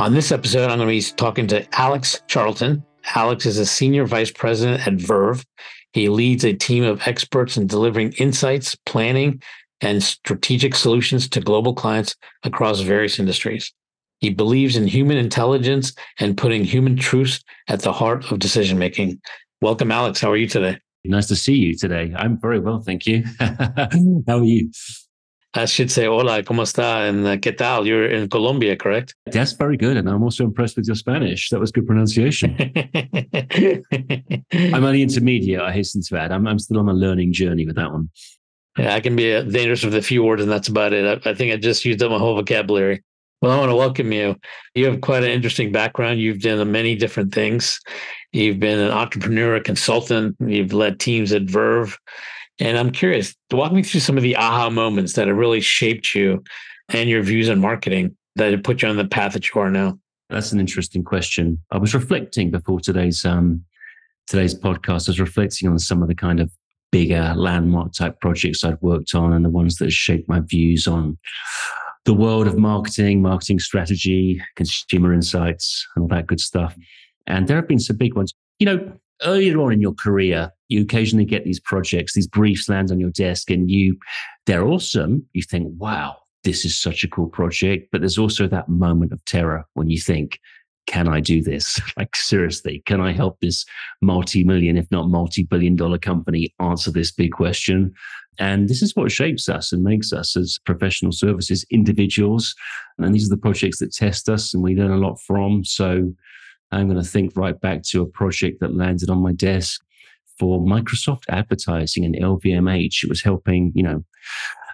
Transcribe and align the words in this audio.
On 0.00 0.14
this 0.14 0.32
episode, 0.32 0.70
I'm 0.70 0.78
going 0.78 0.88
to 0.88 1.10
be 1.10 1.14
talking 1.16 1.46
to 1.48 1.78
Alex 1.78 2.22
Charlton. 2.26 2.82
Alex 3.14 3.44
is 3.44 3.58
a 3.58 3.66
senior 3.66 4.06
vice 4.06 4.30
president 4.30 4.86
at 4.86 4.94
Verve. 4.94 5.44
He 5.92 6.08
leads 6.08 6.42
a 6.42 6.54
team 6.54 6.84
of 6.84 7.06
experts 7.06 7.58
in 7.58 7.66
delivering 7.66 8.12
insights, 8.12 8.74
planning, 8.86 9.42
and 9.82 10.02
strategic 10.02 10.74
solutions 10.74 11.28
to 11.28 11.40
global 11.42 11.74
clients 11.74 12.16
across 12.44 12.80
various 12.80 13.18
industries. 13.18 13.74
He 14.20 14.30
believes 14.30 14.74
in 14.74 14.86
human 14.86 15.18
intelligence 15.18 15.92
and 16.18 16.34
putting 16.34 16.64
human 16.64 16.96
truths 16.96 17.44
at 17.68 17.80
the 17.80 17.92
heart 17.92 18.32
of 18.32 18.38
decision 18.38 18.78
making. 18.78 19.20
Welcome, 19.60 19.92
Alex. 19.92 20.18
How 20.18 20.30
are 20.30 20.36
you 20.38 20.48
today? 20.48 20.78
Nice 21.04 21.28
to 21.28 21.36
see 21.36 21.56
you 21.56 21.76
today. 21.76 22.14
I'm 22.16 22.40
very 22.40 22.58
well, 22.58 22.80
thank 22.80 23.04
you. 23.04 23.22
How 23.38 24.38
are 24.38 24.44
you? 24.44 24.70
I 25.54 25.64
should 25.64 25.90
say 25.90 26.06
hola, 26.06 26.44
¿cómo 26.44 26.62
está? 26.62 27.08
And 27.08 27.26
uh, 27.26 27.36
¿qué 27.36 27.56
tal? 27.56 27.84
You're 27.84 28.06
in 28.06 28.28
Colombia, 28.28 28.76
correct? 28.76 29.16
That's 29.26 29.52
very 29.52 29.76
good. 29.76 29.96
And 29.96 30.08
I'm 30.08 30.22
also 30.22 30.44
impressed 30.44 30.76
with 30.76 30.86
your 30.86 30.94
Spanish. 30.94 31.48
That 31.50 31.58
was 31.58 31.72
good 31.72 31.88
pronunciation. 31.88 32.54
I'm 34.52 34.84
only 34.84 35.02
intermediate, 35.02 35.60
I 35.60 35.72
hasten 35.72 36.02
to 36.02 36.18
add. 36.18 36.30
I'm, 36.30 36.46
I'm 36.46 36.60
still 36.60 36.78
on 36.78 36.88
a 36.88 36.92
learning 36.92 37.32
journey 37.32 37.66
with 37.66 37.74
that 37.76 37.90
one. 37.90 38.10
Yeah, 38.78 38.94
I 38.94 39.00
can 39.00 39.16
be 39.16 39.34
uh, 39.34 39.42
dangerous 39.42 39.84
with 39.84 39.96
a 39.96 40.02
few 40.02 40.22
words, 40.22 40.40
and 40.40 40.50
that's 40.50 40.68
about 40.68 40.92
it. 40.92 41.26
I, 41.26 41.30
I 41.30 41.34
think 41.34 41.52
I 41.52 41.56
just 41.56 41.84
used 41.84 42.00
up 42.00 42.12
my 42.12 42.18
whole 42.18 42.36
vocabulary. 42.36 43.02
Well, 43.42 43.50
I 43.50 43.58
want 43.58 43.70
to 43.70 43.76
welcome 43.76 44.12
you. 44.12 44.36
You 44.74 44.86
have 44.86 45.00
quite 45.00 45.24
an 45.24 45.30
interesting 45.30 45.72
background. 45.72 46.20
You've 46.20 46.42
done 46.42 46.70
many 46.70 46.94
different 46.94 47.34
things. 47.34 47.80
You've 48.32 48.60
been 48.60 48.78
an 48.78 48.92
entrepreneur, 48.92 49.56
a 49.56 49.60
consultant. 49.60 50.36
You've 50.38 50.72
led 50.72 51.00
teams 51.00 51.32
at 51.32 51.42
Verve. 51.42 51.98
And 52.60 52.76
I'm 52.78 52.90
curious, 52.90 53.34
walk 53.50 53.72
me 53.72 53.82
through 53.82 54.00
some 54.00 54.16
of 54.16 54.22
the 54.22 54.36
aha 54.36 54.70
moments 54.70 55.14
that 55.14 55.28
have 55.28 55.36
really 55.36 55.60
shaped 55.60 56.14
you 56.14 56.44
and 56.90 57.08
your 57.08 57.22
views 57.22 57.48
on 57.48 57.58
marketing 57.58 58.16
that 58.36 58.52
have 58.52 58.62
put 58.62 58.82
you 58.82 58.88
on 58.88 58.96
the 58.96 59.08
path 59.08 59.32
that 59.32 59.52
you 59.52 59.60
are 59.60 59.70
now. 59.70 59.98
That's 60.28 60.52
an 60.52 60.60
interesting 60.60 61.02
question. 61.02 61.58
I 61.72 61.78
was 61.78 61.94
reflecting 61.94 62.50
before 62.50 62.78
today's 62.80 63.24
um, 63.24 63.64
today's 64.26 64.54
podcast. 64.54 65.08
I 65.08 65.10
was 65.10 65.20
reflecting 65.20 65.68
on 65.68 65.78
some 65.78 66.02
of 66.02 66.08
the 66.08 66.14
kind 66.14 66.38
of 66.38 66.52
bigger 66.92 67.34
landmark 67.36 67.92
type 67.92 68.20
projects 68.20 68.62
I've 68.62 68.80
worked 68.82 69.14
on 69.14 69.32
and 69.32 69.44
the 69.44 69.50
ones 69.50 69.76
that 69.76 69.90
shaped 69.90 70.28
my 70.28 70.40
views 70.40 70.86
on 70.86 71.18
the 72.04 72.14
world 72.14 72.46
of 72.46 72.56
marketing, 72.56 73.22
marketing 73.22 73.58
strategy, 73.58 74.42
consumer 74.56 75.12
insights, 75.12 75.86
and 75.94 76.02
all 76.02 76.08
that 76.08 76.26
good 76.26 76.40
stuff. 76.40 76.76
And 77.26 77.48
there 77.48 77.56
have 77.56 77.68
been 77.68 77.78
some 77.78 77.96
big 77.96 78.14
ones. 78.14 78.32
You 78.58 78.66
know, 78.66 78.92
earlier 79.24 79.58
on 79.60 79.72
in 79.72 79.80
your 79.80 79.94
career, 79.94 80.50
you 80.68 80.82
occasionally 80.82 81.24
get 81.24 81.44
these 81.44 81.60
projects, 81.60 82.14
these 82.14 82.28
briefs 82.28 82.68
land 82.68 82.90
on 82.90 83.00
your 83.00 83.10
desk, 83.10 83.50
and 83.50 83.70
you 83.70 83.98
they're 84.46 84.64
awesome. 84.64 85.26
You 85.32 85.42
think, 85.42 85.68
wow, 85.78 86.16
this 86.44 86.64
is 86.64 86.76
such 86.76 87.04
a 87.04 87.08
cool 87.08 87.28
project. 87.28 87.88
But 87.92 88.00
there's 88.00 88.18
also 88.18 88.46
that 88.48 88.68
moment 88.68 89.12
of 89.12 89.24
terror 89.24 89.64
when 89.74 89.90
you 89.90 90.00
think, 90.00 90.38
can 90.86 91.06
I 91.08 91.20
do 91.20 91.42
this? 91.42 91.80
like, 91.96 92.16
seriously, 92.16 92.82
can 92.86 93.00
I 93.00 93.12
help 93.12 93.38
this 93.40 93.64
multi 94.02 94.44
million, 94.44 94.76
if 94.76 94.90
not 94.90 95.08
multi 95.08 95.44
billion 95.44 95.76
dollar 95.76 95.98
company 95.98 96.54
answer 96.58 96.90
this 96.90 97.12
big 97.12 97.32
question? 97.32 97.92
And 98.38 98.68
this 98.68 98.80
is 98.80 98.96
what 98.96 99.12
shapes 99.12 99.48
us 99.48 99.70
and 99.70 99.84
makes 99.84 100.12
us 100.12 100.36
as 100.36 100.58
professional 100.64 101.12
services 101.12 101.64
individuals. 101.70 102.54
And 102.98 103.14
these 103.14 103.26
are 103.26 103.34
the 103.34 103.40
projects 103.40 103.78
that 103.80 103.92
test 103.92 104.28
us 104.28 104.54
and 104.54 104.62
we 104.62 104.74
learn 104.74 104.90
a 104.90 104.96
lot 104.96 105.20
from. 105.20 105.62
So 105.64 106.14
I'm 106.72 106.88
going 106.88 107.02
to 107.02 107.08
think 107.08 107.36
right 107.36 107.58
back 107.60 107.82
to 107.90 108.02
a 108.02 108.06
project 108.06 108.60
that 108.60 108.76
landed 108.76 109.10
on 109.10 109.22
my 109.22 109.32
desk 109.32 109.80
for 110.38 110.60
Microsoft 110.60 111.24
advertising 111.28 112.04
and 112.04 112.14
LVMH. 112.14 113.04
It 113.04 113.08
was 113.08 113.22
helping, 113.22 113.72
you 113.74 113.82
know, 113.82 114.04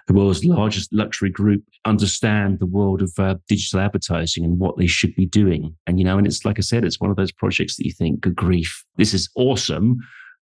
the 0.07 0.13
world's 0.13 0.45
largest 0.45 0.91
luxury 0.93 1.29
group 1.29 1.63
understand 1.83 2.59
the 2.59 2.65
world 2.65 3.01
of 3.01 3.11
uh, 3.19 3.35
digital 3.49 3.81
advertising 3.81 4.45
and 4.45 4.57
what 4.57 4.77
they 4.77 4.87
should 4.87 5.13
be 5.15 5.25
doing. 5.25 5.75
And, 5.85 5.99
you 5.99 6.05
know, 6.05 6.17
and 6.17 6.25
it's 6.25 6.45
like 6.45 6.57
I 6.57 6.61
said, 6.61 6.85
it's 6.85 6.99
one 6.99 7.11
of 7.11 7.17
those 7.17 7.31
projects 7.31 7.75
that 7.75 7.85
you 7.85 7.91
think, 7.91 8.21
good 8.21 8.35
grief, 8.35 8.85
this 8.95 9.13
is 9.13 9.29
awesome, 9.35 9.97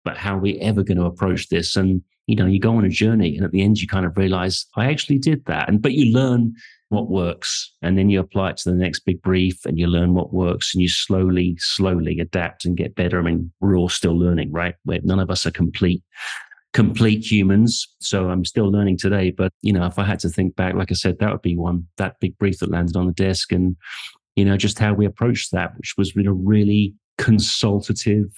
but 0.03 0.17
how 0.17 0.37
are 0.37 0.41
we 0.41 0.59
ever 0.61 0.83
going 0.83 0.97
to 0.97 1.05
approach 1.05 1.49
this? 1.49 1.77
And, 1.77 2.03
you 2.27 2.37
know, 2.37 2.47
you 2.47 2.59
go 2.59 2.77
on 2.77 2.87
a 2.87 2.89
journey 2.89 3.37
and 3.37 3.45
at 3.45 3.51
the 3.51 3.63
end 3.63 3.81
you 3.81 3.87
kind 3.87 4.07
of 4.07 4.17
realize 4.17 4.65
I 4.77 4.91
actually 4.91 5.19
did 5.19 5.45
that. 5.45 5.69
And, 5.69 5.83
but 5.83 5.93
you 5.93 6.11
learn 6.11 6.55
what 6.91 7.11
works 7.11 7.73
and 7.83 7.97
then 7.97 8.11
you 8.11 8.21
apply 8.21 8.51
it 8.51 8.57
to 8.59 8.71
the 8.71 8.77
next 8.77 9.01
big 9.01 9.21
brief 9.23 9.65
and 9.65 9.79
you 9.79 9.87
learn 9.87 10.15
what 10.15 10.33
works 10.33 10.75
and 10.75 10.83
you 10.83 10.89
slowly 10.89 11.57
slowly 11.59 12.19
adapt 12.21 12.65
and 12.65 12.77
get 12.77 12.95
better 12.95 13.19
i 13.19 13.23
mean 13.23 13.51
we're 13.61 13.77
all 13.77 13.89
still 13.89 14.17
learning 14.17 14.53
right 14.53 14.75
We're, 14.85 15.01
none 15.03 15.19
of 15.19 15.31
us 15.31 15.47
are 15.47 15.51
complete 15.51 16.03
complete 16.73 17.29
humans 17.29 17.89
so 18.01 18.29
i'm 18.29 18.45
still 18.45 18.71
learning 18.71 18.99
today 18.99 19.31
but 19.31 19.53
you 19.63 19.73
know 19.73 19.87
if 19.87 19.99
i 19.99 20.05
had 20.05 20.21
to 20.21 20.29
think 20.29 20.55
back 20.55 20.75
like 20.75 20.93
i 20.93 20.95
said 20.95 21.19
that 21.19 21.33
would 21.33 21.43
be 21.43 21.57
one 21.57 21.87
that 21.97 22.21
big 22.21 22.37
brief 22.39 22.59
that 22.59 22.71
landed 22.71 22.97
on 22.97 23.07
the 23.07 23.13
desk 23.13 23.51
and 23.51 23.77
you 24.37 24.45
know 24.45 24.57
just 24.57 24.79
how 24.79 24.93
we 24.93 25.07
approached 25.07 25.51
that 25.53 25.77
which 25.77 25.95
was 25.97 26.13
in 26.15 26.27
a 26.27 26.33
really 26.33 26.95
consultative 27.19 28.31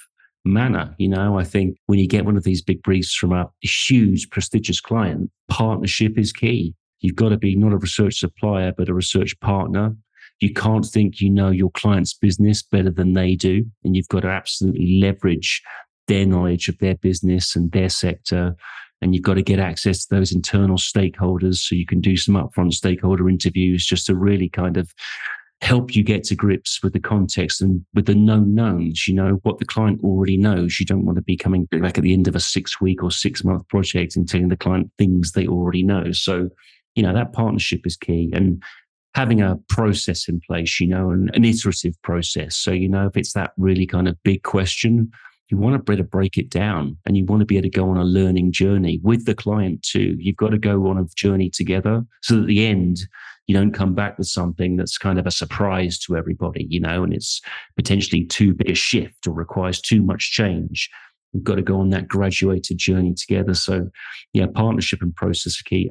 manner. 0.44 0.94
You 0.98 1.08
know, 1.08 1.38
I 1.38 1.44
think 1.44 1.78
when 1.86 1.98
you 1.98 2.06
get 2.06 2.24
one 2.24 2.36
of 2.36 2.44
these 2.44 2.62
big 2.62 2.82
briefs 2.82 3.14
from 3.14 3.32
a 3.32 3.48
huge, 3.62 4.30
prestigious 4.30 4.80
client, 4.80 5.30
partnership 5.48 6.18
is 6.18 6.32
key. 6.32 6.74
You've 7.02 7.16
got 7.16 7.28
to 7.30 7.36
be 7.36 7.54
not 7.54 7.72
a 7.72 7.76
research 7.76 8.20
supplier, 8.20 8.72
but 8.72 8.88
a 8.88 8.94
research 8.94 9.38
partner. 9.40 9.94
You 10.40 10.52
can't 10.52 10.86
think 10.86 11.20
you 11.20 11.30
know 11.30 11.50
your 11.50 11.70
client's 11.70 12.14
business 12.14 12.62
better 12.62 12.90
than 12.90 13.12
they 13.12 13.34
do. 13.34 13.66
And 13.84 13.94
you've 13.94 14.08
got 14.08 14.20
to 14.20 14.28
absolutely 14.28 15.00
leverage 15.00 15.62
their 16.08 16.24
knowledge 16.24 16.68
of 16.68 16.78
their 16.78 16.94
business 16.94 17.54
and 17.54 17.70
their 17.72 17.88
sector. 17.88 18.54
And 19.00 19.14
you've 19.14 19.24
got 19.24 19.34
to 19.34 19.42
get 19.42 19.58
access 19.58 20.06
to 20.06 20.14
those 20.14 20.32
internal 20.32 20.76
stakeholders 20.76 21.56
so 21.56 21.74
you 21.74 21.86
can 21.86 22.00
do 22.00 22.16
some 22.16 22.34
upfront 22.34 22.72
stakeholder 22.72 23.28
interviews 23.28 23.84
just 23.84 24.06
to 24.06 24.14
really 24.14 24.48
kind 24.48 24.76
of 24.76 24.94
help 25.60 25.94
you 25.94 26.02
get 26.02 26.24
to 26.24 26.34
grips 26.34 26.82
with 26.82 26.92
the 26.92 27.00
context 27.00 27.62
and 27.62 27.84
with 27.94 28.06
the 28.06 28.14
known 28.16 28.52
knowns, 28.52 29.06
you 29.06 29.14
know, 29.14 29.38
what 29.44 29.58
the 29.58 29.64
client 29.64 30.00
already 30.02 30.36
knows. 30.36 30.80
You 30.80 30.86
don't 30.86 31.04
want 31.04 31.16
to 31.16 31.22
be 31.22 31.36
coming 31.36 31.66
back 31.66 31.96
at 31.96 32.02
the 32.02 32.12
end 32.12 32.26
of 32.26 32.34
a 32.34 32.40
six 32.40 32.80
week 32.80 33.02
or 33.02 33.12
six 33.12 33.44
month 33.44 33.66
project 33.68 34.16
and 34.16 34.28
telling 34.28 34.48
the 34.48 34.56
client 34.56 34.90
things 34.98 35.32
they 35.32 35.46
already 35.46 35.84
know. 35.84 36.10
So 36.10 36.48
you 36.94 37.02
know, 37.02 37.14
that 37.14 37.32
partnership 37.32 37.86
is 37.86 37.96
key 37.96 38.30
and 38.34 38.62
having 39.14 39.42
a 39.42 39.56
process 39.68 40.28
in 40.28 40.40
place, 40.40 40.80
you 40.80 40.86
know, 40.86 41.10
an, 41.10 41.30
an 41.34 41.44
iterative 41.44 42.00
process. 42.02 42.56
So, 42.56 42.70
you 42.70 42.88
know, 42.88 43.06
if 43.06 43.16
it's 43.16 43.34
that 43.34 43.52
really 43.58 43.86
kind 43.86 44.08
of 44.08 44.22
big 44.22 44.42
question, 44.42 45.10
you 45.48 45.58
want 45.58 45.74
to 45.74 45.82
be 45.82 45.92
able 45.92 46.04
to 46.04 46.08
break 46.08 46.38
it 46.38 46.48
down 46.48 46.96
and 47.04 47.16
you 47.16 47.26
want 47.26 47.40
to 47.40 47.46
be 47.46 47.58
able 47.58 47.64
to 47.64 47.70
go 47.70 47.90
on 47.90 47.98
a 47.98 48.04
learning 48.04 48.52
journey 48.52 49.00
with 49.02 49.26
the 49.26 49.34
client 49.34 49.82
too. 49.82 50.16
You've 50.18 50.36
got 50.36 50.50
to 50.50 50.58
go 50.58 50.86
on 50.86 50.96
a 50.96 51.04
journey 51.14 51.50
together 51.50 52.02
so 52.22 52.36
that 52.36 52.42
at 52.42 52.46
the 52.46 52.66
end, 52.66 53.00
you 53.46 53.54
don't 53.54 53.72
come 53.72 53.94
back 53.94 54.16
with 54.16 54.28
something 54.28 54.76
that's 54.76 54.96
kind 54.96 55.18
of 55.18 55.26
a 55.26 55.30
surprise 55.30 55.98
to 56.00 56.16
everybody, 56.16 56.66
you 56.70 56.80
know, 56.80 57.02
and 57.02 57.12
it's 57.12 57.42
potentially 57.76 58.24
too 58.24 58.54
big 58.54 58.70
a 58.70 58.74
shift 58.74 59.26
or 59.26 59.34
requires 59.34 59.80
too 59.80 60.00
much 60.02 60.30
change. 60.30 60.88
We've 61.34 61.44
got 61.44 61.56
to 61.56 61.62
go 61.62 61.80
on 61.80 61.90
that 61.90 62.08
graduated 62.08 62.78
journey 62.78 63.14
together. 63.14 63.54
So, 63.54 63.90
yeah, 64.32 64.46
partnership 64.54 65.02
and 65.02 65.14
process 65.14 65.60
are 65.60 65.64
key 65.64 65.90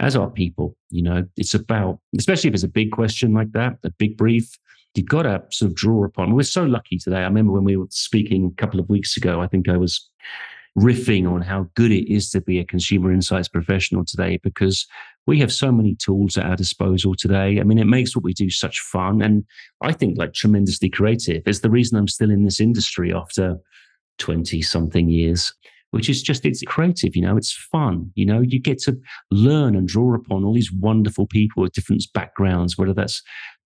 as 0.00 0.16
are 0.16 0.30
people. 0.30 0.76
You 0.90 1.02
know, 1.02 1.24
it's 1.36 1.54
about, 1.54 1.98
especially 2.18 2.48
if 2.48 2.54
it's 2.54 2.62
a 2.62 2.68
big 2.68 2.92
question 2.92 3.32
like 3.32 3.52
that, 3.52 3.78
a 3.84 3.90
big 3.90 4.16
brief, 4.16 4.58
you've 4.94 5.06
got 5.06 5.22
to 5.22 5.42
sort 5.50 5.70
of 5.70 5.76
draw 5.76 6.04
upon. 6.04 6.34
We're 6.34 6.42
so 6.42 6.64
lucky 6.64 6.98
today. 6.98 7.18
I 7.18 7.24
remember 7.24 7.52
when 7.52 7.64
we 7.64 7.76
were 7.76 7.86
speaking 7.90 8.46
a 8.46 8.60
couple 8.60 8.80
of 8.80 8.88
weeks 8.88 9.16
ago, 9.16 9.40
I 9.40 9.46
think 9.46 9.68
I 9.68 9.76
was 9.76 10.08
riffing 10.78 11.30
on 11.30 11.42
how 11.42 11.68
good 11.74 11.92
it 11.92 12.10
is 12.12 12.30
to 12.30 12.40
be 12.40 12.58
a 12.58 12.64
consumer 12.64 13.12
insights 13.12 13.48
professional 13.48 14.04
today 14.06 14.38
because 14.42 14.86
we 15.26 15.38
have 15.38 15.52
so 15.52 15.70
many 15.70 15.94
tools 15.94 16.36
at 16.36 16.46
our 16.46 16.56
disposal 16.56 17.14
today. 17.14 17.60
I 17.60 17.62
mean, 17.62 17.78
it 17.78 17.86
makes 17.86 18.16
what 18.16 18.24
we 18.24 18.32
do 18.32 18.48
such 18.48 18.80
fun 18.80 19.20
and 19.20 19.44
I 19.82 19.92
think 19.92 20.18
like 20.18 20.32
tremendously 20.32 20.88
creative. 20.88 21.42
It's 21.46 21.60
the 21.60 21.70
reason 21.70 21.98
I'm 21.98 22.08
still 22.08 22.30
in 22.30 22.44
this 22.44 22.60
industry 22.60 23.12
after 23.12 23.58
20 24.18 24.62
something 24.62 25.08
years 25.08 25.52
which 25.92 26.08
is 26.10 26.22
just 26.22 26.44
it's 26.44 26.62
creative 26.62 27.14
you 27.14 27.22
know 27.22 27.36
it's 27.36 27.52
fun 27.52 28.10
you 28.14 28.26
know 28.26 28.40
you 28.40 28.58
get 28.58 28.78
to 28.78 28.98
learn 29.30 29.76
and 29.76 29.88
draw 29.88 30.14
upon 30.14 30.44
all 30.44 30.52
these 30.52 30.72
wonderful 30.72 31.26
people 31.26 31.62
with 31.62 31.72
different 31.72 32.04
backgrounds 32.12 32.76
whether 32.76 32.94
that's 32.94 33.22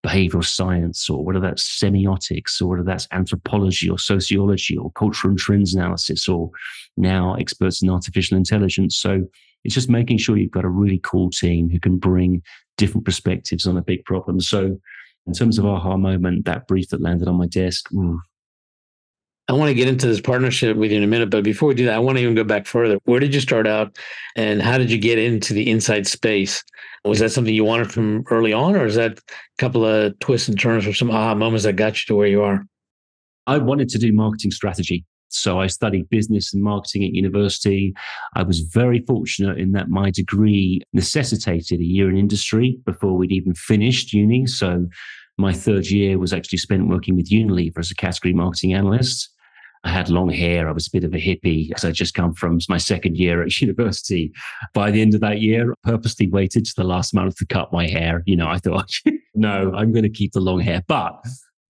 behavioral 0.07 0.45
science 0.45 1.11
or 1.11 1.25
whether 1.25 1.41
that's 1.41 1.81
semiotics 1.83 2.61
or 2.61 2.69
whether 2.69 2.85
that's 2.85 3.09
anthropology 3.13 3.91
or 3.91 3.99
sociology 3.99 4.77
or 4.77 4.93
cultural 4.93 5.31
and 5.31 5.39
trends 5.39 5.75
analysis 5.75 6.29
or 6.29 6.51
now 6.97 7.35
experts 7.35 7.83
in 7.83 7.91
artificial 7.91 8.37
intelligence. 8.37 8.97
So 8.97 9.25
it's 9.65 9.75
just 9.75 9.91
making 9.91 10.19
sure 10.19 10.37
you've 10.37 10.51
got 10.53 10.65
a 10.65 10.69
really 10.69 11.01
cool 11.03 11.31
team 11.31 11.69
who 11.69 11.81
can 11.81 11.99
bring 11.99 12.43
different 12.77 13.05
perspectives 13.05 13.67
on 13.67 13.77
a 13.77 13.83
big 13.83 14.05
problem. 14.05 14.41
So 14.41 14.79
in 15.27 15.33
terms 15.33 15.59
of 15.59 15.67
aha 15.67 15.97
moment 15.97 16.45
that 16.45 16.69
brief 16.69 16.89
that 16.91 17.03
landed 17.03 17.27
on 17.27 17.35
my 17.35 17.47
desk 17.47 17.93
ooh, 17.93 18.21
I 19.49 19.53
want 19.53 19.69
to 19.69 19.75
get 19.75 19.87
into 19.87 20.09
this 20.09 20.21
partnership 20.21 20.77
with 20.77 20.91
you 20.91 20.97
in 20.97 21.05
a 21.05 21.07
minute, 21.07 21.31
but 21.31 21.45
before 21.45 21.69
we 21.69 21.75
do 21.77 21.85
that, 21.85 21.95
I 21.95 22.01
want 22.01 22.19
to 22.19 22.23
even 22.23 22.35
go 22.35 22.43
back 22.43 22.67
further. 22.67 22.99
Where 23.05 23.21
did 23.21 23.33
you 23.33 23.41
start 23.41 23.67
out 23.67 23.97
and 24.35 24.61
how 24.61 24.77
did 24.77 24.91
you 24.91 24.99
get 24.99 25.19
into 25.19 25.55
the 25.55 25.71
inside 25.71 26.09
space? 26.09 26.65
Was 27.05 27.21
that 27.21 27.31
something 27.31 27.55
you 27.55 27.65
wanted 27.65 27.93
from 27.93 28.25
early 28.29 28.53
on, 28.53 28.75
or 28.75 28.87
is 28.87 28.97
that 28.97 29.19
a 29.19 29.23
couple 29.59 29.85
of 29.85 30.19
twists 30.19 30.49
and 30.49 30.59
turns 30.59 30.85
or 30.85 30.93
some 30.93 31.13
aha 31.13 31.37
moments 31.37 31.65
that 31.65 31.75
got 31.75 31.95
you 31.95 32.07
to 32.09 32.17
where 32.17 32.27
you 32.27 32.43
are? 32.43 32.67
I 33.47 33.59
wanted 33.59 33.89
to 33.91 33.99
do 33.99 34.13
marketing 34.13 34.51
strategy. 34.51 35.05
So 35.29 35.61
I 35.61 35.69
studied 35.69 36.09
business 36.09 36.53
and 36.53 36.63
marketing 36.63 37.05
at 37.05 37.13
university. 37.13 37.95
I 38.35 38.43
was 38.43 38.61
very 38.61 39.05
fortunate 39.07 39.59
in 39.59 39.73
that 39.73 39.89
my 39.89 40.11
degree 40.11 40.81
necessitated 40.93 41.79
a 41.79 41.85
year 41.85 42.11
in 42.11 42.17
industry 42.17 42.81
before 42.85 43.17
we'd 43.17 43.31
even 43.31 43.55
finished 43.55 44.13
uni. 44.13 44.47
So 44.47 44.87
my 45.39 45.53
third 45.53 45.87
year 45.87 46.19
was 46.19 46.33
actually 46.33 46.59
spent 46.59 46.89
working 46.89 47.15
with 47.15 47.31
Unilever 47.31 47.79
as 47.79 47.91
a 47.93 47.95
category 47.95 48.35
marketing 48.35 48.75
analyst. 48.75 49.31
I 49.87 49.91
had 49.91 50.11
long 50.11 50.31
hair. 50.31 50.69
I 50.69 50.73
was 50.73 50.89
a 50.89 50.91
bit 50.91 51.05
of 51.05 51.15
a 51.15 51.19
hippie 51.19 51.69
because 51.69 51.85
I'd 51.85 51.95
just 51.95 52.15
come 52.15 52.35
from 52.35 52.59
my 52.69 52.77
second 52.77 53.17
year 53.17 53.41
at 53.41 53.61
university. 53.61 54.33
By 54.75 54.91
the 54.91 55.01
end 55.01 55.15
of 55.15 55.21
that 55.21 55.41
year, 55.41 55.73
I 55.73 55.91
purposely 55.91 56.27
waited 56.27 56.65
to 56.67 56.73
the 56.77 56.85
last 56.85 57.15
month 57.15 57.37
to 57.37 57.47
cut 57.47 57.73
my 57.73 57.87
hair. 57.87 58.25
You 58.27 58.35
know, 58.35 58.49
I 58.49 58.59
thought, 58.59 58.91
no, 59.37 59.73
I'm 59.77 59.93
going 59.93 60.03
to 60.03 60.11
keep 60.11 60.33
the 60.33 60.41
long 60.41 60.59
hair. 60.59 60.83
But 60.89 61.25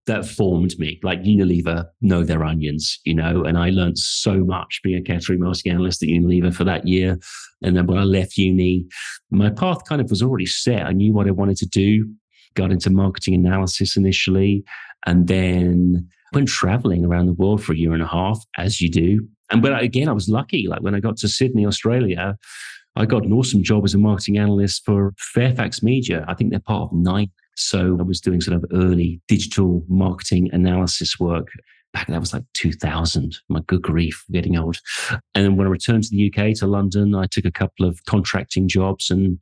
that 0.07 0.25
formed 0.25 0.79
me. 0.79 0.99
Like 1.03 1.25
Unilever 1.25 1.85
know 2.01 2.25
their 2.25 2.43
onions, 2.43 2.99
you 3.05 3.15
know, 3.15 3.45
and 3.45 3.59
I 3.59 3.69
learned 3.69 3.99
so 3.99 4.39
much 4.39 4.81
being 4.83 4.97
a 4.97 5.03
category 5.03 5.37
marketing 5.37 5.73
analyst 5.73 6.03
at 6.03 6.09
Unilever 6.09 6.55
for 6.55 6.65
that 6.65 6.89
year. 6.89 7.19
And 7.63 7.77
then 7.77 7.87
when 7.87 7.99
I 7.99 8.05
left 8.05 8.39
uni, 8.39 8.87
my 9.31 9.51
path 9.51 9.85
kind 9.87 10.01
of 10.01 10.09
was 10.09 10.23
already 10.23 10.47
set. 10.47 10.87
I 10.87 10.93
knew 10.93 11.13
what 11.13 11.29
I 11.29 11.33
wanted 11.33 11.59
to 11.59 11.67
do, 11.67 12.09
got 12.55 12.73
into 12.73 12.89
marketing 12.89 13.35
analysis 13.35 13.95
initially, 13.95 14.65
and 15.05 15.27
then 15.27 16.09
went 16.33 16.49
traveling 16.49 17.05
around 17.05 17.27
the 17.27 17.33
world 17.33 17.63
for 17.63 17.73
a 17.73 17.77
year 17.77 17.93
and 17.93 18.03
a 18.03 18.07
half, 18.07 18.39
as 18.59 18.81
you 18.81 18.91
do. 18.91 19.27
And 19.51 19.63
but 19.63 19.73
mm-hmm. 19.73 19.85
again, 19.85 20.09
I 20.09 20.13
was 20.13 20.29
lucky. 20.29 20.67
Like 20.69 20.83
when 20.83 20.95
I 20.95 21.01
got 21.01 21.17
to 21.19 21.29
Sydney, 21.29 21.67
Australia, 21.67 22.37
I 22.97 23.07
got 23.07 23.25
an 23.25 23.33
awesome 23.33 23.63
job 23.63 23.85
as 23.85 23.95
a 23.95 23.99
marketing 23.99 24.39
analyst 24.39 24.85
for 24.85 25.15
Fairfax 25.19 25.83
Media. 25.83 26.25
I 26.29 26.35
think 26.35 26.51
they're 26.51 26.61
part 26.61 26.91
of 26.91 26.93
Nine 26.93 27.31
so 27.57 27.97
I 27.99 28.03
was 28.03 28.21
doing 28.21 28.41
sort 28.41 28.57
of 28.57 28.65
early 28.73 29.21
digital 29.29 29.83
marketing 29.89 30.51
analysis 30.53 31.19
work. 31.19 31.49
Back 31.93 32.07
that 32.09 32.21
was 32.21 32.35
like 32.35 32.45
2000. 32.55 33.39
My 33.49 33.61
good 33.67 33.83
grief, 33.83 34.25
getting 34.31 34.59
old. 34.59 34.79
And 35.35 35.45
then 35.45 35.57
when 35.57 35.67
I 35.67 35.71
returned 35.71 36.05
to 36.05 36.11
the 36.11 36.31
UK 36.31 36.55
to 36.59 36.67
London, 36.67 37.15
I 37.15 37.27
took 37.27 37.47
a 37.47 37.51
couple 37.51 37.87
of 37.87 38.05
contracting 38.05 38.69
jobs. 38.69 39.11
And 39.11 39.39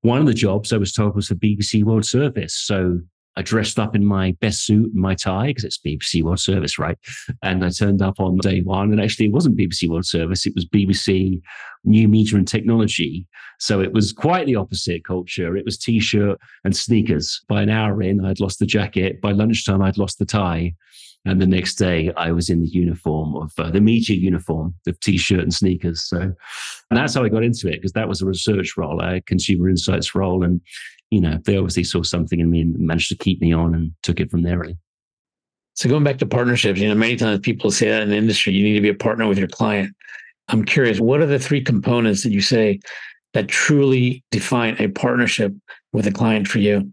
one 0.00 0.20
of 0.20 0.26
the 0.26 0.34
jobs 0.34 0.72
I 0.72 0.78
was 0.78 0.92
told 0.92 1.14
was 1.14 1.28
for 1.28 1.34
BBC 1.34 1.84
World 1.84 2.06
Service. 2.06 2.54
So 2.54 3.00
I 3.38 3.42
dressed 3.42 3.78
up 3.78 3.94
in 3.94 4.04
my 4.04 4.32
best 4.40 4.66
suit 4.66 4.92
and 4.92 5.00
my 5.00 5.14
tie 5.14 5.46
because 5.46 5.62
it's 5.62 5.78
BBC 5.78 6.24
World 6.24 6.40
Service, 6.40 6.76
right? 6.76 6.98
And 7.44 7.64
I 7.64 7.70
turned 7.70 8.02
up 8.02 8.18
on 8.18 8.36
day 8.38 8.62
one, 8.62 8.90
and 8.90 9.00
actually 9.00 9.26
it 9.26 9.32
wasn't 9.32 9.56
BBC 9.56 9.88
World 9.88 10.06
Service; 10.06 10.44
it 10.44 10.56
was 10.56 10.66
BBC 10.66 11.40
New 11.84 12.08
Media 12.08 12.36
and 12.36 12.48
Technology. 12.48 13.28
So 13.60 13.80
it 13.80 13.92
was 13.92 14.12
quite 14.12 14.46
the 14.46 14.56
opposite 14.56 15.04
culture. 15.04 15.56
It 15.56 15.64
was 15.64 15.78
t-shirt 15.78 16.36
and 16.64 16.76
sneakers. 16.76 17.40
By 17.48 17.62
an 17.62 17.70
hour 17.70 18.02
in, 18.02 18.24
I'd 18.24 18.40
lost 18.40 18.58
the 18.58 18.66
jacket. 18.66 19.20
By 19.20 19.30
lunchtime, 19.30 19.82
I'd 19.82 19.98
lost 19.98 20.18
the 20.18 20.26
tie. 20.26 20.74
And 21.24 21.40
the 21.40 21.46
next 21.46 21.74
day, 21.74 22.12
I 22.16 22.32
was 22.32 22.48
in 22.48 22.62
the 22.62 22.68
uniform 22.68 23.36
of 23.36 23.52
uh, 23.58 23.70
the 23.70 23.80
media 23.80 24.16
uniform 24.16 24.74
of 24.86 24.98
t-shirt 24.98 25.40
and 25.40 25.54
sneakers. 25.54 26.02
So, 26.02 26.18
and 26.20 26.34
that's 26.90 27.14
how 27.14 27.22
I 27.22 27.28
got 27.28 27.44
into 27.44 27.68
it 27.68 27.74
because 27.74 27.92
that 27.92 28.08
was 28.08 28.22
a 28.22 28.26
research 28.26 28.76
role, 28.76 29.00
a 29.00 29.20
consumer 29.20 29.68
insights 29.68 30.14
role, 30.14 30.42
and 30.42 30.60
you 31.10 31.20
know, 31.20 31.38
they 31.44 31.56
obviously 31.56 31.84
saw 31.84 32.02
something 32.02 32.40
in 32.40 32.50
me 32.50 32.62
and 32.62 32.78
managed 32.78 33.08
to 33.08 33.16
keep 33.16 33.40
me 33.40 33.52
on 33.52 33.74
and 33.74 33.92
took 34.02 34.20
it 34.20 34.30
from 34.30 34.42
there 34.42 34.58
really. 34.58 34.78
So 35.74 35.88
going 35.88 36.04
back 36.04 36.18
to 36.18 36.26
partnerships, 36.26 36.80
you 36.80 36.88
know, 36.88 36.94
many 36.94 37.16
times 37.16 37.40
people 37.40 37.70
say 37.70 37.88
that 37.88 38.02
in 38.02 38.10
the 38.10 38.16
industry, 38.16 38.52
you 38.52 38.64
need 38.64 38.74
to 38.74 38.80
be 38.80 38.88
a 38.88 38.94
partner 38.94 39.28
with 39.28 39.38
your 39.38 39.48
client. 39.48 39.94
I'm 40.48 40.64
curious, 40.64 40.98
what 40.98 41.20
are 41.20 41.26
the 41.26 41.38
three 41.38 41.62
components 41.62 42.24
that 42.24 42.32
you 42.32 42.40
say 42.40 42.80
that 43.34 43.48
truly 43.48 44.24
define 44.30 44.76
a 44.80 44.88
partnership 44.88 45.52
with 45.92 46.06
a 46.06 46.12
client 46.12 46.48
for 46.48 46.58
you? 46.58 46.90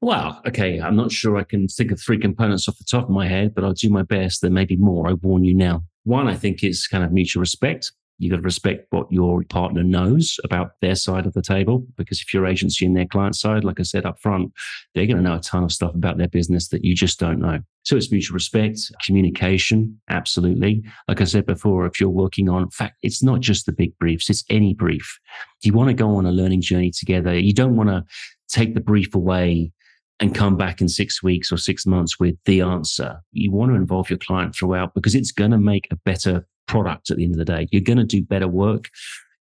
Well, 0.00 0.40
okay, 0.46 0.80
I'm 0.80 0.96
not 0.96 1.12
sure 1.12 1.36
I 1.36 1.44
can 1.44 1.68
think 1.68 1.92
of 1.92 2.00
three 2.00 2.18
components 2.18 2.68
off 2.68 2.78
the 2.78 2.84
top 2.84 3.04
of 3.04 3.10
my 3.10 3.28
head, 3.28 3.54
but 3.54 3.64
I'll 3.64 3.74
do 3.74 3.90
my 3.90 4.02
best. 4.02 4.40
There 4.40 4.50
may 4.50 4.64
be 4.64 4.76
more. 4.76 5.08
I 5.08 5.12
warn 5.12 5.44
you 5.44 5.54
now. 5.54 5.84
One, 6.04 6.26
I 6.26 6.34
think, 6.34 6.64
is 6.64 6.86
kind 6.86 7.04
of 7.04 7.12
mutual 7.12 7.40
respect 7.40 7.92
you 8.20 8.28
got 8.28 8.36
to 8.36 8.42
respect 8.42 8.86
what 8.90 9.10
your 9.10 9.42
partner 9.48 9.82
knows 9.82 10.38
about 10.44 10.72
their 10.82 10.94
side 10.94 11.24
of 11.24 11.32
the 11.32 11.40
table. 11.40 11.86
Because 11.96 12.20
if 12.20 12.34
your 12.34 12.46
agency 12.46 12.84
and 12.84 12.94
their 12.94 13.06
client 13.06 13.34
side, 13.34 13.64
like 13.64 13.80
I 13.80 13.82
said 13.82 14.04
up 14.04 14.20
front, 14.20 14.52
they're 14.94 15.06
going 15.06 15.16
to 15.16 15.22
know 15.22 15.36
a 15.36 15.40
ton 15.40 15.64
of 15.64 15.72
stuff 15.72 15.94
about 15.94 16.18
their 16.18 16.28
business 16.28 16.68
that 16.68 16.84
you 16.84 16.94
just 16.94 17.18
don't 17.18 17.40
know. 17.40 17.60
So 17.82 17.96
it's 17.96 18.12
mutual 18.12 18.34
respect, 18.34 18.78
communication, 19.06 19.98
absolutely. 20.10 20.84
Like 21.08 21.22
I 21.22 21.24
said 21.24 21.46
before, 21.46 21.86
if 21.86 21.98
you're 21.98 22.10
working 22.10 22.50
on, 22.50 22.64
in 22.64 22.70
fact, 22.70 22.98
it's 23.02 23.22
not 23.22 23.40
just 23.40 23.64
the 23.64 23.72
big 23.72 23.98
briefs, 23.98 24.28
it's 24.28 24.44
any 24.50 24.74
brief. 24.74 25.18
You 25.62 25.72
want 25.72 25.88
to 25.88 25.94
go 25.94 26.14
on 26.16 26.26
a 26.26 26.30
learning 26.30 26.60
journey 26.60 26.90
together. 26.90 27.38
You 27.38 27.54
don't 27.54 27.76
want 27.76 27.88
to 27.88 28.04
take 28.50 28.74
the 28.74 28.82
brief 28.82 29.14
away 29.14 29.72
and 30.20 30.34
come 30.34 30.58
back 30.58 30.82
in 30.82 30.88
six 30.90 31.22
weeks 31.22 31.50
or 31.50 31.56
six 31.56 31.86
months 31.86 32.20
with 32.20 32.36
the 32.44 32.60
answer. 32.60 33.18
You 33.32 33.50
want 33.50 33.70
to 33.70 33.76
involve 33.76 34.10
your 34.10 34.18
client 34.18 34.54
throughout 34.54 34.92
because 34.92 35.14
it's 35.14 35.32
going 35.32 35.52
to 35.52 35.58
make 35.58 35.88
a 35.90 35.96
better 36.04 36.46
product 36.70 37.10
at 37.10 37.16
the 37.16 37.24
end 37.24 37.34
of 37.34 37.38
the 37.38 37.44
day. 37.44 37.66
You're 37.72 37.82
going 37.82 37.98
to 37.98 38.04
do 38.04 38.22
better 38.22 38.46
work 38.46 38.88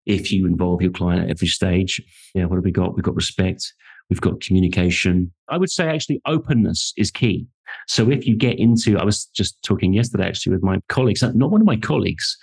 if 0.07 0.31
you 0.31 0.47
involve 0.47 0.81
your 0.81 0.91
client 0.91 1.23
at 1.23 1.29
every 1.29 1.47
stage. 1.47 2.01
Yeah, 2.33 2.45
what 2.45 2.55
have 2.55 2.65
we 2.65 2.71
got? 2.71 2.95
We've 2.95 3.03
got 3.03 3.15
respect. 3.15 3.71
We've 4.09 4.19
got 4.19 4.41
communication. 4.41 5.31
I 5.47 5.57
would 5.57 5.69
say 5.69 5.87
actually 5.87 6.21
openness 6.25 6.91
is 6.97 7.11
key. 7.11 7.45
So 7.87 8.09
if 8.09 8.25
you 8.25 8.35
get 8.35 8.57
into, 8.57 8.97
I 8.97 9.03
was 9.03 9.25
just 9.25 9.61
talking 9.61 9.93
yesterday 9.93 10.27
actually 10.27 10.53
with 10.53 10.63
my 10.63 10.79
colleagues, 10.89 11.21
uh, 11.21 11.31
not 11.35 11.51
one 11.51 11.61
of 11.61 11.67
my 11.67 11.77
colleagues, 11.77 12.35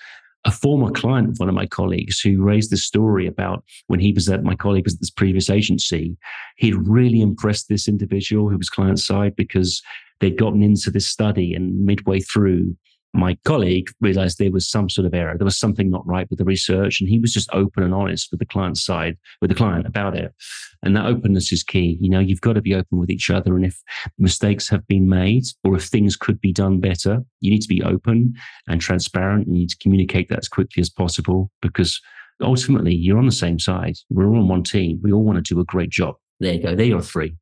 a 0.44 0.52
former 0.52 0.92
client 0.92 1.30
of 1.30 1.38
one 1.38 1.48
of 1.48 1.56
my 1.56 1.66
colleagues 1.66 2.20
who 2.20 2.40
raised 2.40 2.70
the 2.70 2.76
story 2.76 3.26
about 3.26 3.64
when 3.88 3.98
he 3.98 4.12
was 4.12 4.28
at 4.28 4.44
my 4.44 4.54
colleague 4.54 4.84
was 4.84 4.94
at 4.94 5.00
this 5.00 5.10
previous 5.10 5.50
agency, 5.50 6.16
he'd 6.58 6.76
really 6.76 7.20
impressed 7.20 7.68
this 7.68 7.88
individual 7.88 8.48
who 8.48 8.56
was 8.56 8.70
client 8.70 9.00
side 9.00 9.34
because 9.34 9.82
they'd 10.20 10.38
gotten 10.38 10.62
into 10.62 10.92
this 10.92 11.08
study 11.08 11.52
and 11.52 11.84
midway 11.84 12.20
through 12.20 12.76
my 13.14 13.36
colleague 13.44 13.88
realized 14.00 14.38
there 14.38 14.52
was 14.52 14.68
some 14.68 14.88
sort 14.88 15.06
of 15.06 15.14
error. 15.14 15.36
There 15.36 15.44
was 15.44 15.58
something 15.58 15.90
not 15.90 16.06
right 16.06 16.28
with 16.28 16.38
the 16.38 16.44
research. 16.44 17.00
And 17.00 17.08
he 17.08 17.18
was 17.18 17.32
just 17.32 17.48
open 17.52 17.82
and 17.82 17.94
honest 17.94 18.28
with 18.30 18.40
the 18.40 18.46
client 18.46 18.76
side, 18.78 19.16
with 19.40 19.50
the 19.50 19.56
client 19.56 19.86
about 19.86 20.16
it. 20.16 20.34
And 20.82 20.94
that 20.96 21.06
openness 21.06 21.52
is 21.52 21.62
key. 21.62 21.98
You 22.00 22.10
know, 22.10 22.20
you've 22.20 22.40
got 22.42 22.54
to 22.54 22.62
be 22.62 22.74
open 22.74 22.98
with 22.98 23.10
each 23.10 23.30
other. 23.30 23.56
And 23.56 23.64
if 23.64 23.80
mistakes 24.18 24.68
have 24.68 24.86
been 24.86 25.08
made 25.08 25.44
or 25.64 25.76
if 25.76 25.84
things 25.84 26.16
could 26.16 26.40
be 26.40 26.52
done 26.52 26.80
better, 26.80 27.22
you 27.40 27.50
need 27.50 27.62
to 27.62 27.68
be 27.68 27.82
open 27.82 28.34
and 28.68 28.80
transparent. 28.80 29.46
You 29.48 29.54
need 29.54 29.70
to 29.70 29.78
communicate 29.78 30.28
that 30.28 30.40
as 30.40 30.48
quickly 30.48 30.80
as 30.80 30.90
possible 30.90 31.50
because 31.62 32.00
ultimately 32.42 32.94
you're 32.94 33.18
on 33.18 33.26
the 33.26 33.32
same 33.32 33.58
side. 33.58 33.96
We're 34.10 34.28
all 34.28 34.38
on 34.38 34.48
one 34.48 34.62
team. 34.62 35.00
We 35.02 35.12
all 35.12 35.24
want 35.24 35.42
to 35.44 35.54
do 35.54 35.60
a 35.60 35.64
great 35.64 35.90
job. 35.90 36.16
There 36.38 36.52
you 36.52 36.62
go. 36.62 36.74
There 36.74 36.96
are 36.96 37.02
three. 37.02 37.34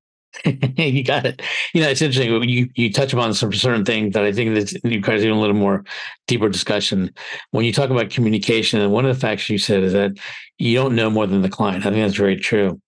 you 0.77 1.05
got 1.05 1.27
it. 1.27 1.43
You 1.73 1.83
know, 1.83 1.89
it's 1.89 2.03
interesting. 2.03 2.43
You 2.43 2.69
you 2.75 2.93
touch 2.93 3.13
upon 3.13 3.35
some 3.35 3.53
certain 3.53 3.85
things 3.85 4.15
that 4.15 4.25
I 4.25 4.33
think 4.33 4.55
that 4.55 4.81
requires 4.85 5.23
even 5.23 5.37
a 5.37 5.41
little 5.41 5.57
more 5.57 5.85
deeper 6.27 6.49
discussion. 6.49 7.13
When 7.51 7.65
you 7.65 7.73
talk 7.73 7.91
about 7.91 8.11
communication, 8.11 8.81
and 8.81 8.93
one 8.93 9.07
of 9.07 9.15
the 9.15 9.21
facts 9.21 9.49
you 9.49 9.59
said 9.59 9.83
is 9.83 9.93
that 9.93 10.13
you 10.59 10.75
don't 10.75 10.97
know 10.97 11.11
more 11.11 11.27
than 11.27 11.43
the 11.43 11.49
client. 11.49 11.87
I 11.87 11.91
think 11.91 12.05
that's 12.05 12.17
very 12.17 12.37
true. 12.37 12.81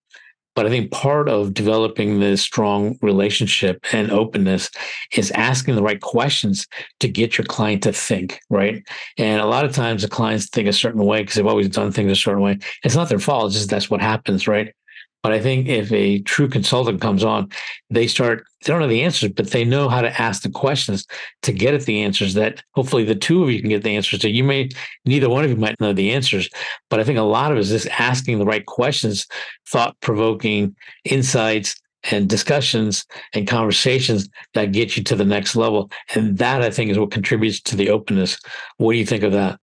But 0.57 0.65
I 0.65 0.71
think 0.71 0.91
part 0.91 1.29
of 1.29 1.53
developing 1.53 2.19
this 2.19 2.41
strong 2.41 2.97
relationship 3.03 3.85
and 3.93 4.11
openness 4.11 4.71
is 5.15 5.31
asking 5.33 5.77
the 5.77 5.83
right 5.83 6.01
questions 6.01 6.67
to 7.01 7.09
get 7.09 7.37
your 7.37 7.45
client 7.45 7.83
to 7.83 7.93
think, 7.93 8.41
right? 8.49 8.83
And 9.19 9.39
a 9.39 9.47
lot 9.47 9.67
of 9.67 9.75
times 9.75 10.01
the 10.01 10.09
clients 10.09 10.49
think 10.49 10.67
a 10.67 10.73
certain 10.73 11.05
way 11.05 11.21
because 11.21 11.35
they've 11.35 11.47
always 11.47 11.69
done 11.69 11.93
things 11.93 12.11
a 12.11 12.17
certain 12.17 12.41
way. 12.41 12.59
It's 12.85 12.97
not 12.97 13.11
their 13.11 13.19
fault, 13.19 13.49
it's 13.49 13.57
just 13.57 13.69
that's 13.69 13.91
what 13.91 14.01
happens, 14.01 14.49
right? 14.49 14.75
But 15.27 15.33
I 15.33 15.41
think 15.41 15.67
if 15.67 15.91
a 15.91 16.21
true 16.21 16.49
consultant 16.49 17.01
comes 17.01 17.25
on, 17.25 17.49
they 17.91 18.07
start, 18.07 18.47
they 18.63 18.73
don't 18.73 18.81
know 18.81 18.87
the 18.87 19.03
answers, 19.03 19.33
but 19.33 19.51
they 19.51 19.65
know 19.65 19.89
how 19.89 20.01
to 20.01 20.23
ask 20.23 20.43
the 20.43 20.51
questions 20.51 21.05
to 21.43 21.51
get 21.51 21.75
at 21.75 21.83
the 21.83 22.01
answers 22.01 22.35
that 22.35 22.63
hopefully 22.77 23.03
the 23.03 23.17
two 23.17 23.43
of 23.43 23.51
you 23.51 23.61
can 23.61 23.71
get 23.71 23.83
the 23.83 23.97
answers 23.97 24.21
to. 24.21 24.31
You 24.31 24.45
may, 24.45 24.69
neither 25.05 25.29
one 25.29 25.43
of 25.43 25.51
you 25.51 25.57
might 25.57 25.81
know 25.81 25.93
the 25.93 26.13
answers, 26.13 26.49
but 26.91 27.01
I 27.01 27.03
think 27.03 27.19
a 27.19 27.23
lot 27.23 27.51
of 27.51 27.59
it 27.59 27.63
is 27.63 27.71
just 27.71 27.89
asking 27.89 28.39
the 28.39 28.45
right 28.45 28.65
questions, 28.67 29.27
thought 29.69 29.99
provoking 30.01 30.77
insights 31.03 31.75
and 32.13 32.29
discussions 32.29 33.05
and 33.33 33.49
conversations 33.49 34.29
that 34.55 34.71
get 34.71 34.97
you 34.97 35.03
to 35.03 35.17
the 35.17 35.25
next 35.25 35.57
level. 35.57 35.91
And 36.15 36.39
that 36.39 36.63
I 36.63 36.71
think 36.71 36.93
is 36.93 37.01
what 37.01 37.11
contributes 37.11 37.61
to 37.63 37.75
the 37.75 37.91
openness. 37.91 38.39
What 38.77 38.93
do 38.93 38.99
you 39.01 39.07
think 39.07 39.25
of 39.25 39.33
that? 39.33 39.59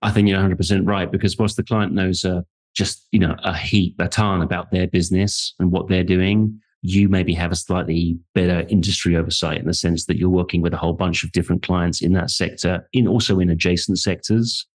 I 0.00 0.10
think 0.10 0.26
you're 0.26 0.40
100% 0.40 0.88
right 0.88 1.12
because 1.12 1.36
once 1.36 1.54
the 1.54 1.64
client 1.64 1.92
knows 1.92 2.24
uh, 2.24 2.40
just, 2.74 3.06
you 3.12 3.18
know, 3.18 3.36
a 3.42 3.56
heap, 3.56 3.96
a 3.98 4.08
ton 4.08 4.42
about 4.42 4.70
their 4.70 4.86
business 4.86 5.54
and 5.58 5.72
what 5.72 5.88
they're 5.88 6.04
doing, 6.04 6.60
you 6.82 7.08
maybe 7.08 7.34
have 7.34 7.52
a 7.52 7.56
slightly 7.56 8.18
better 8.34 8.66
industry 8.68 9.16
oversight 9.16 9.58
in 9.58 9.66
the 9.66 9.74
sense 9.74 10.06
that 10.06 10.16
you're 10.16 10.30
working 10.30 10.62
with 10.62 10.72
a 10.72 10.78
whole 10.78 10.94
bunch 10.94 11.22
of 11.22 11.32
different 11.32 11.62
clients 11.62 12.00
in 12.00 12.12
that 12.14 12.30
sector, 12.30 12.88
in 12.92 13.06
also 13.06 13.38
in 13.38 13.50
adjacent 13.50 13.98
sectors. 13.98 14.66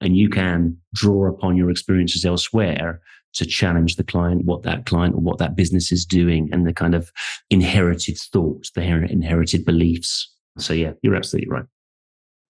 And 0.00 0.16
you 0.16 0.30
can 0.30 0.76
draw 0.94 1.28
upon 1.28 1.56
your 1.56 1.70
experiences 1.70 2.24
elsewhere 2.24 3.00
to 3.34 3.44
challenge 3.44 3.96
the 3.96 4.04
client, 4.04 4.46
what 4.46 4.62
that 4.62 4.86
client 4.86 5.14
or 5.14 5.20
what 5.20 5.38
that 5.38 5.54
business 5.54 5.92
is 5.92 6.04
doing 6.04 6.48
and 6.52 6.66
the 6.66 6.72
kind 6.72 6.94
of 6.94 7.12
inherited 7.50 8.18
thoughts, 8.18 8.70
the 8.72 8.82
inherited 8.82 9.64
beliefs 9.64 10.32
So 10.58 10.72
yeah, 10.72 10.92
you're 11.02 11.14
absolutely 11.14 11.50
right. 11.50 11.64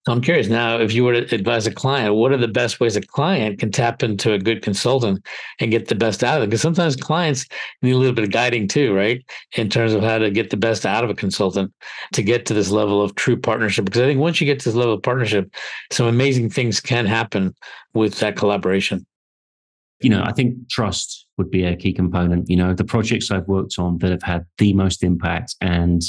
So 0.05 0.13
I'm 0.13 0.21
curious 0.21 0.47
now, 0.47 0.79
if 0.79 0.93
you 0.93 1.03
were 1.03 1.21
to 1.21 1.35
advise 1.35 1.67
a 1.67 1.71
client, 1.71 2.15
what 2.15 2.31
are 2.31 2.37
the 2.37 2.47
best 2.47 2.79
ways 2.79 2.95
a 2.95 3.01
client 3.01 3.59
can 3.59 3.71
tap 3.71 4.01
into 4.01 4.33
a 4.33 4.39
good 4.39 4.63
consultant 4.63 5.23
and 5.59 5.69
get 5.69 5.89
the 5.89 5.95
best 5.95 6.23
out 6.23 6.37
of 6.37 6.43
it? 6.43 6.47
Because 6.47 6.61
sometimes 6.61 6.95
clients 6.95 7.45
need 7.83 7.91
a 7.91 7.97
little 7.97 8.15
bit 8.15 8.23
of 8.23 8.31
guiding 8.31 8.67
too, 8.67 8.95
right? 8.95 9.23
In 9.57 9.69
terms 9.69 9.93
of 9.93 10.01
how 10.01 10.17
to 10.17 10.31
get 10.31 10.49
the 10.49 10.57
best 10.57 10.87
out 10.87 11.03
of 11.03 11.11
a 11.11 11.13
consultant 11.13 11.71
to 12.13 12.23
get 12.23 12.47
to 12.47 12.55
this 12.55 12.71
level 12.71 12.99
of 12.99 13.13
true 13.13 13.37
partnership. 13.37 13.85
Because 13.85 14.01
I 14.01 14.05
think 14.07 14.19
once 14.19 14.41
you 14.41 14.47
get 14.47 14.59
to 14.61 14.69
this 14.69 14.75
level 14.75 14.95
of 14.95 15.03
partnership, 15.03 15.53
some 15.91 16.07
amazing 16.07 16.49
things 16.49 16.79
can 16.79 17.05
happen 17.05 17.53
with 17.93 18.17
that 18.21 18.35
collaboration. 18.35 19.05
You 19.99 20.09
know, 20.09 20.23
I 20.23 20.31
think 20.31 20.67
trust 20.67 21.27
would 21.37 21.51
be 21.51 21.63
a 21.63 21.75
key 21.75 21.93
component. 21.93 22.49
You 22.49 22.55
know, 22.55 22.73
the 22.73 22.83
projects 22.83 23.29
I've 23.29 23.47
worked 23.47 23.77
on 23.77 23.99
that 23.99 24.09
have 24.09 24.23
had 24.23 24.47
the 24.57 24.73
most 24.73 25.03
impact 25.03 25.55
and 25.61 26.01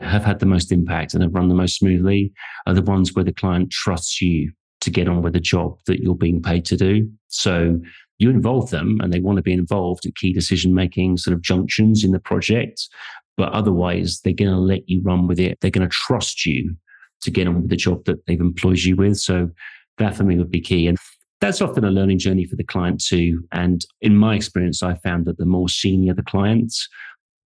have 0.00 0.24
had 0.24 0.38
the 0.38 0.46
most 0.46 0.72
impact 0.72 1.14
and 1.14 1.22
have 1.22 1.34
run 1.34 1.48
the 1.48 1.54
most 1.54 1.76
smoothly 1.76 2.32
are 2.66 2.74
the 2.74 2.82
ones 2.82 3.14
where 3.14 3.24
the 3.24 3.32
client 3.32 3.70
trusts 3.70 4.20
you 4.20 4.52
to 4.80 4.90
get 4.90 5.08
on 5.08 5.22
with 5.22 5.34
the 5.34 5.40
job 5.40 5.78
that 5.86 6.00
you're 6.00 6.14
being 6.14 6.40
paid 6.40 6.64
to 6.64 6.76
do. 6.76 7.08
So 7.28 7.78
you 8.18 8.30
involve 8.30 8.70
them 8.70 8.98
and 9.02 9.12
they 9.12 9.20
want 9.20 9.36
to 9.36 9.42
be 9.42 9.52
involved 9.52 10.06
at 10.06 10.14
key 10.14 10.32
decision 10.32 10.74
making 10.74 11.18
sort 11.18 11.34
of 11.34 11.42
junctions 11.42 12.02
in 12.04 12.12
the 12.12 12.20
project. 12.20 12.88
But 13.36 13.52
otherwise, 13.52 14.20
they're 14.20 14.32
going 14.32 14.50
to 14.50 14.58
let 14.58 14.88
you 14.88 15.00
run 15.02 15.26
with 15.26 15.40
it. 15.40 15.58
They're 15.60 15.70
going 15.70 15.88
to 15.88 15.94
trust 15.94 16.44
you 16.44 16.74
to 17.22 17.30
get 17.30 17.46
on 17.46 17.62
with 17.62 17.70
the 17.70 17.76
job 17.76 18.04
that 18.06 18.24
they've 18.26 18.40
employed 18.40 18.78
you 18.78 18.96
with. 18.96 19.18
So 19.18 19.50
that 19.98 20.14
for 20.14 20.24
me 20.24 20.38
would 20.38 20.50
be 20.50 20.60
key. 20.60 20.86
And 20.86 20.98
that's 21.40 21.62
often 21.62 21.84
a 21.84 21.90
learning 21.90 22.18
journey 22.18 22.44
for 22.44 22.56
the 22.56 22.64
client 22.64 23.02
too. 23.02 23.42
And 23.52 23.84
in 24.00 24.16
my 24.16 24.34
experience, 24.34 24.82
I 24.82 24.94
found 24.96 25.26
that 25.26 25.38
the 25.38 25.46
more 25.46 25.68
senior 25.68 26.14
the 26.14 26.22
client, 26.22 26.74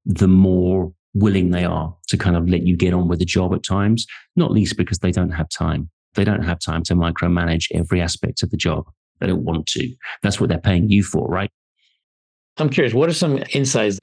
the 0.05 0.29
more 0.29 0.93
willing 1.15 1.51
they 1.51 1.65
are 1.65 1.95
to 2.09 2.17
kind 2.17 2.37
of 2.37 2.49
let 2.49 2.63
you 2.63 2.77
get 2.77 2.93
on 2.93 3.09
with 3.09 3.21
the 3.21 3.25
job 3.25 3.55
at 3.55 3.63
times, 3.63 4.07
not 4.37 4.51
least 4.51 4.77
because 4.77 4.99
they 4.99 5.13
don't 5.13 5.31
have 5.31 5.49
time. 5.49 5.89
They 6.15 6.25
don't 6.25 6.43
have 6.43 6.59
time 6.59 6.83
to 6.85 6.95
micromanage 6.95 7.67
every 7.73 8.01
aspect 8.01 8.43
of 8.43 8.51
the 8.51 8.57
job. 8.57 8.85
They 9.21 9.27
don't 9.27 9.45
want 9.45 9.67
to. 9.69 9.95
That's 10.23 10.41
what 10.41 10.49
they're 10.49 10.59
paying 10.59 10.91
you 10.91 11.03
for, 11.03 11.29
right? 11.29 11.51
I'm 12.59 12.69
curious, 12.69 12.95
what 12.95 13.09
are 13.09 13.15
some 13.15 13.43
insights? 13.53 13.99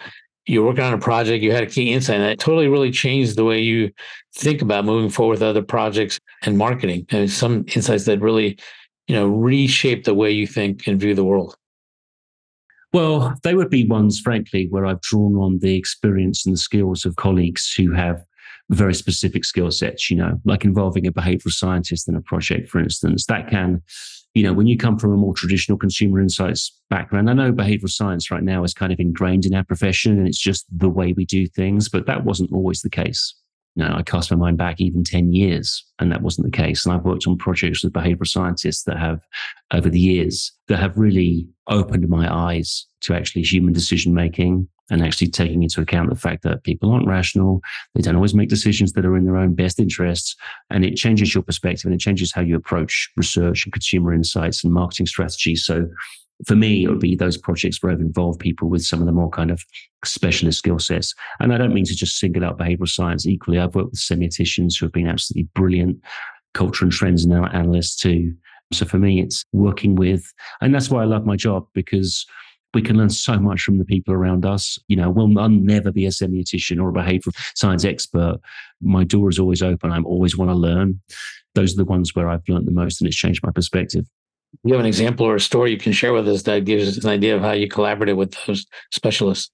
You're 0.46 0.66
working 0.66 0.84
on 0.84 0.94
a 0.94 0.98
project, 0.98 1.44
you 1.44 1.52
had 1.52 1.64
a 1.64 1.68
key 1.68 1.94
insight 1.94 2.20
that 2.20 2.40
totally 2.40 2.68
really 2.68 2.92
changed 2.92 3.36
the 3.36 3.46
way 3.46 3.60
you 3.60 3.92
think 4.36 4.62
about 4.62 4.86
moving 4.86 5.10
forward 5.10 5.34
with 5.34 5.44
other 5.44 5.62
projects 5.62 6.20
and 6.44 6.58
marketing. 6.58 7.06
And 7.10 7.30
some 7.30 7.66
insights 7.76 8.06
that 8.06 8.20
really, 8.20 8.58
you 9.08 9.16
know, 9.16 9.28
reshape 9.28 10.04
the 10.04 10.14
way 10.14 10.32
you 10.32 10.48
think 10.48 10.88
and 10.88 11.00
view 11.00 11.14
the 11.14 11.24
world. 11.24 11.56
Well, 12.94 13.36
they 13.44 13.56
would 13.56 13.70
be 13.70 13.88
ones, 13.88 14.20
frankly, 14.20 14.68
where 14.70 14.86
I've 14.86 15.02
drawn 15.02 15.36
on 15.36 15.60
the 15.60 15.76
experience 15.76 16.46
and 16.46 16.54
the 16.54 16.60
skills 16.60 17.06
of 17.06 17.16
colleagues 17.16 17.74
who 17.74 17.94
have 17.94 18.26
very 18.70 18.94
specific 18.94 19.46
skill 19.46 19.72
sets, 19.72 20.10
you 20.10 20.18
know, 20.18 20.40
like 20.46 20.66
involving 20.66 21.08
a 21.08 21.12
behavioral 21.12 21.52
scientist 21.52 22.08
in 22.08 22.16
a 22.16 22.22
project, 22.22 22.70
for 22.70 22.80
instance. 22.80 23.26
That 23.26 23.50
can, 23.50 23.82
you 24.34 24.44
know, 24.44 24.54
when 24.54 24.68
you 24.68 24.78
come 24.78 24.98
from 24.98 25.14
a 25.14 25.18
more 25.18 25.34
traditional 25.34 25.78
consumer 25.78 26.20
insights 26.20 26.80
background, 26.90 27.30
I 27.30 27.34
know 27.34 27.54
behavioral 27.54 27.90
science 27.90 28.30
right 28.30 28.44
now 28.44 28.64
is 28.64 28.74
kind 28.74 28.92
of 28.92 29.00
ingrained 29.00 29.46
in 29.46 29.54
our 29.54 29.64
profession 29.64 30.18
and 30.18 30.28
it's 30.28 30.40
just 30.40 30.66
the 30.72 30.90
way 30.90 31.14
we 31.14 31.26
do 31.26 31.48
things, 31.48 31.90
but 31.90 32.06
that 32.08 32.26
wasn't 32.26 32.52
always 32.52 32.82
the 32.82 32.90
case. 32.90 33.34
You 33.76 33.86
know, 33.86 33.96
I 33.96 34.04
cast 34.04 34.32
my 34.32 34.38
mind 34.38 34.58
back 34.58 34.82
even 34.82 35.04
10 35.04 35.32
years, 35.32 35.84
and 36.00 36.12
that 36.12 36.22
wasn't 36.22 36.52
the 36.52 36.58
case. 36.58 36.86
And 36.86 36.94
I've 36.94 37.06
worked 37.06 37.26
on 37.26 37.38
projects 37.38 37.84
with 37.84 37.94
behavioral 37.94 38.28
scientists 38.28 38.84
that 38.84 38.98
have, 38.98 39.26
over 39.74 39.90
the 39.90 40.00
years, 40.00 40.52
that 40.68 40.80
have 40.80 40.98
really 40.98 41.48
opened 41.68 42.08
my 42.10 42.32
eyes 42.34 42.86
to 43.02 43.14
actually 43.14 43.44
human 43.44 43.74
decision 43.74 44.14
making 44.14 44.68
and 44.90 45.02
actually 45.02 45.30
taking 45.30 45.64
into 45.64 45.80
account 45.80 46.10
the 46.10 46.18
fact 46.18 46.44
that 46.44 46.64
people 46.64 46.92
aren't 46.92 47.08
rational. 47.08 47.62
They 47.96 48.02
don't 48.02 48.18
always 48.18 48.36
make 48.36 48.50
decisions 48.50 48.92
that 48.92 49.06
are 49.06 49.16
in 49.16 49.26
their 49.26 49.38
own 49.38 49.56
best 49.56 49.80
interests. 49.80 50.36
And 50.70 50.84
it 50.84 50.98
changes 50.98 51.34
your 51.34 51.44
perspective 51.44 51.86
and 51.86 51.94
it 51.94 52.02
changes 52.02 52.34
how 52.34 52.42
you 52.42 52.58
approach 52.58 53.10
research 53.16 53.66
and 53.66 53.72
consumer 53.72 54.14
insights 54.14 54.66
and 54.66 54.74
marketing 54.74 55.06
strategies. 55.06 55.66
So 55.66 55.88
for 56.48 56.56
me, 56.56 56.84
it 56.84 56.90
would 56.90 57.00
be 57.00 57.16
those 57.16 57.38
projects 57.38 57.82
where 57.82 57.92
I've 57.92 58.00
involved 58.00 58.40
people 58.40 58.70
with 58.70 58.84
some 58.84 59.00
of 59.00 59.06
the 59.06 59.12
more 59.12 59.30
kind 59.30 59.52
of 59.52 59.64
specialist 60.06 60.60
skill 60.60 60.80
sets. 60.80 61.14
And 61.40 61.54
I 61.54 61.58
don't 61.58 61.74
mean 61.74 61.86
to 61.86 61.96
just 61.96 62.18
single 62.18 62.44
out 62.44 62.58
behavioral 62.58 62.88
science 62.88 63.26
equally. 63.26 63.60
I've 63.60 63.76
worked 63.76 63.92
with 63.92 64.00
semioticians 64.00 64.80
who 64.80 64.86
have 64.86 64.94
been 64.94 65.08
absolutely 65.08 65.50
brilliant 65.54 65.98
culture 66.54 66.86
and 66.86 66.92
trends 66.92 67.24
and 67.24 67.34
analysts 67.34 67.96
too. 67.96 68.34
So 68.74 68.86
for 68.86 68.98
me, 68.98 69.22
it's 69.22 69.44
working 69.52 69.96
with, 69.96 70.32
and 70.62 70.74
that's 70.74 70.90
why 70.90 71.02
I 71.02 71.06
love 71.06 71.26
my 71.26 71.36
job 71.36 71.68
because 71.74 72.26
we 72.74 72.82
can 72.82 72.98
learn 72.98 73.10
so 73.10 73.38
much 73.38 73.62
from 73.62 73.80
the 73.80 73.86
people 73.86 74.14
around 74.14 74.46
us. 74.46 74.80
You 74.88 74.96
know, 74.96 75.10
we'll 75.10 75.38
I'll 75.38 75.50
never 75.50 75.92
be 75.92 76.06
a 76.06 76.10
semiotician 76.10 76.82
or 76.82 76.90
a 76.90 76.94
behavioral 76.94 77.36
science 77.56 77.84
expert. 77.84 78.38
My 78.82 79.04
door 79.04 79.30
is 79.30 79.40
always 79.40 79.62
open. 79.62 79.92
I 79.92 80.00
always 80.00 80.38
want 80.38 80.52
to 80.52 80.56
learn. 80.56 81.02
Those 81.54 81.74
are 81.74 81.78
the 81.78 81.86
ones 81.86 82.16
where 82.16 82.30
I've 82.30 82.48
learned 82.48 82.66
the 82.66 82.72
most 82.72 83.02
and 83.02 83.10
it's 83.10 83.18
changed 83.18 83.44
my 83.44 83.52
perspective 83.52 84.06
you 84.64 84.74
have 84.74 84.80
an 84.80 84.86
example 84.86 85.26
or 85.26 85.36
a 85.36 85.40
story 85.40 85.72
you 85.72 85.78
can 85.78 85.92
share 85.92 86.14
with 86.14 86.28
us 86.28 86.44
that 86.44 86.66
gives 86.66 86.98
us 86.98 87.04
an 87.04 87.10
idea 87.10 87.36
of 87.36 87.42
how 87.42 87.52
you 87.52 87.68
collaborated 87.68 88.18
with 88.18 88.36
those 88.46 88.66
specialists? 88.92 89.52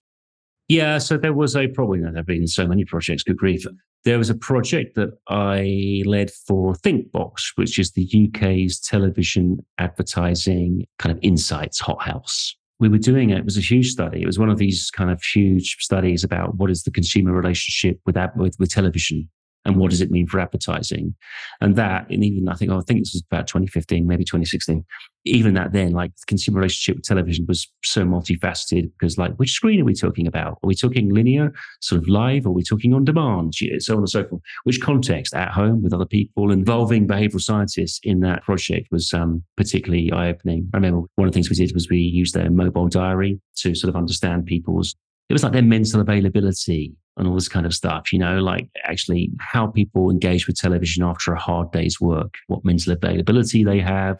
Yeah, 0.67 0.97
so 0.97 1.17
there 1.17 1.33
was 1.33 1.55
a 1.55 1.67
probably 1.67 2.01
there 2.01 2.13
have 2.13 2.25
been 2.25 2.47
so 2.47 2.67
many 2.67 2.83
projects. 2.83 3.23
Good 3.23 3.37
grief! 3.37 3.65
There 4.03 4.17
was 4.17 4.29
a 4.29 4.35
project 4.35 4.95
that 4.95 5.17
I 5.29 6.03
led 6.05 6.31
for 6.31 6.73
Thinkbox, 6.73 7.53
which 7.55 7.79
is 7.79 7.91
the 7.91 8.29
UK's 8.29 8.79
television 8.79 9.65
advertising 9.77 10.85
kind 10.99 11.15
of 11.15 11.19
insights 11.23 11.79
hothouse. 11.79 12.55
We 12.79 12.89
were 12.89 12.97
doing 12.97 13.31
it. 13.31 13.39
It 13.39 13.45
was 13.45 13.57
a 13.57 13.61
huge 13.61 13.89
study. 13.89 14.21
It 14.21 14.27
was 14.27 14.37
one 14.37 14.49
of 14.49 14.57
these 14.57 14.91
kind 14.91 15.09
of 15.09 15.21
huge 15.23 15.77
studies 15.79 16.23
about 16.23 16.55
what 16.55 16.69
is 16.69 16.83
the 16.83 16.91
consumer 16.91 17.31
relationship 17.31 17.99
with 18.05 18.17
with, 18.35 18.55
with 18.59 18.69
television 18.69 19.29
and 19.67 19.75
what 19.75 19.91
does 19.91 20.01
it 20.01 20.09
mean 20.09 20.25
for 20.25 20.39
advertising? 20.39 21.13
And 21.59 21.75
that, 21.75 22.09
and 22.09 22.23
even 22.23 22.47
I 22.47 22.55
think, 22.55 22.71
oh, 22.71 22.77
I 22.77 22.81
think 22.81 23.01
this 23.01 23.13
was 23.13 23.23
about 23.29 23.47
2015, 23.47 24.07
maybe 24.07 24.23
2016. 24.23 24.83
Even 25.25 25.55
that 25.55 25.73
then, 25.73 25.91
like 25.91 26.15
the 26.15 26.25
consumer 26.25 26.59
relationship 26.59 26.95
with 26.95 27.05
television 27.05 27.45
was 27.49 27.69
so 27.83 28.05
multifaceted 28.05 28.89
because, 28.97 29.17
like, 29.17 29.35
which 29.35 29.51
screen 29.51 29.81
are 29.81 29.85
we 29.85 29.93
talking 29.93 30.25
about? 30.25 30.53
Are 30.63 30.67
we 30.67 30.73
talking 30.73 31.13
linear, 31.13 31.53
sort 31.81 32.01
of 32.01 32.07
live? 32.07 32.45
Or 32.45 32.49
are 32.49 32.53
we 32.53 32.63
talking 32.63 32.93
on 32.93 33.03
demand? 33.03 33.55
So 33.79 33.93
on 33.93 33.99
and 33.99 34.09
so 34.09 34.25
forth. 34.25 34.41
Which 34.63 34.81
context? 34.81 35.33
At 35.33 35.51
home 35.51 35.83
with 35.83 35.93
other 35.93 36.05
people? 36.05 36.49
Involving 36.51 37.05
behavioral 37.05 37.41
scientists 37.41 37.99
in 38.03 38.21
that 38.21 38.43
project 38.43 38.87
was 38.89 39.13
um, 39.13 39.43
particularly 39.57 40.13
eye 40.13 40.29
opening. 40.29 40.69
I 40.73 40.77
remember 40.77 41.01
one 41.15 41.27
of 41.27 41.33
the 41.33 41.35
things 41.35 41.49
we 41.49 41.57
did 41.57 41.73
was 41.73 41.89
we 41.89 41.97
used 41.97 42.33
their 42.33 42.49
mobile 42.49 42.87
diary 42.87 43.41
to 43.57 43.75
sort 43.75 43.89
of 43.89 43.97
understand 43.97 44.45
people's 44.45 44.95
it 45.29 45.33
was 45.33 45.43
like 45.43 45.51
their 45.51 45.61
mental 45.61 45.99
availability 45.99 46.93
and 47.17 47.27
all 47.27 47.33
this 47.33 47.49
kind 47.49 47.65
of 47.65 47.73
stuff, 47.73 48.13
you 48.13 48.19
know, 48.19 48.39
like 48.39 48.69
actually 48.83 49.31
how 49.39 49.67
people 49.67 50.09
engage 50.09 50.47
with 50.47 50.57
television 50.57 51.03
after 51.03 51.33
a 51.33 51.39
hard 51.39 51.71
day's 51.71 51.99
work, 51.99 52.35
what 52.47 52.63
mental 52.63 52.93
availability 52.93 53.63
they 53.63 53.79
have, 53.79 54.19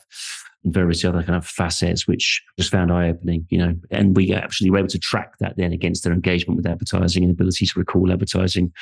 and 0.64 0.74
various 0.74 1.06
other 1.06 1.22
kind 1.22 1.36
of 1.36 1.46
facets, 1.46 2.08
which 2.08 2.42
just 2.58 2.72
found 2.72 2.92
eye 2.92 3.10
opening, 3.10 3.46
you 3.50 3.60
know. 3.60 3.76
And 3.92 4.16
we 4.16 4.34
actually 4.34 4.72
were 4.72 4.80
able 4.80 4.88
to 4.90 5.00
track 5.00 5.34
that 5.40 5.58
then 5.58 5.74
against 5.74 6.04
their 6.04 6.14
engagement 6.14 6.58
with 6.58 6.66
advertising 6.66 7.24
and 7.24 7.32
ability 7.32 7.66
to 7.68 7.80
recall 7.80 8.12
advertising. 8.12 8.74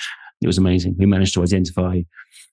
It 0.42 0.48
was 0.48 0.58
amazing. 0.58 0.96
We 0.98 1.06
managed 1.06 1.34
to 1.36 1.44
identify 1.44 2.02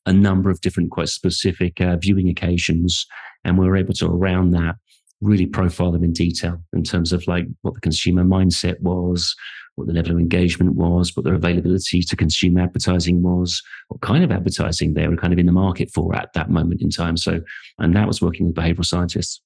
a 0.07 0.13
number 0.13 0.51
of 0.51 0.61
different, 0.61 0.91
quite 0.91 1.09
specific 1.09 1.81
uh, 1.81 1.97
viewing 1.97 2.29
occasions, 2.29 3.07
and 3.45 3.57
we 3.57 3.67
were 3.67 3.77
able 3.77 3.95
to, 3.95 4.07
around 4.07 4.51
that, 4.51 4.77
really 5.23 5.47
profile 5.47 5.93
them 5.93 6.05
in 6.05 6.13
detail 6.13 6.63
in 6.73 6.83
terms 6.83 7.13
of 7.13 7.27
like 7.27 7.47
what 7.63 7.75
the 7.75 7.81
consumer 7.81 8.25
mindset 8.25 8.79
was, 8.81 9.35
what 9.77 9.87
the 9.87 9.93
level 9.93 10.13
of 10.13 10.19
engagement 10.19 10.75
was, 10.75 11.17
what 11.17 11.25
their 11.25 11.35
availability 11.35 12.03
to 12.03 12.17
consume 12.17 12.59
advertising 12.59 13.23
was, 13.23 13.63
what 13.89 14.03
kind 14.03 14.23
of 14.23 14.31
advertising 14.31 14.93
they 14.93 15.09
were 15.09 15.17
kind 15.17 15.33
of 15.33 15.39
in 15.39 15.47
the 15.47 15.53
market 15.53 15.91
for 15.91 16.15
at 16.15 16.33
that 16.35 16.51
moment 16.51 16.83
in 16.83 16.91
time. 16.91 17.17
So, 17.17 17.41
and 17.79 17.97
that 17.97 18.07
was 18.07 18.21
working 18.21 18.47
with 18.47 18.57
behavioral 18.57 18.85
scientists. 18.85 19.41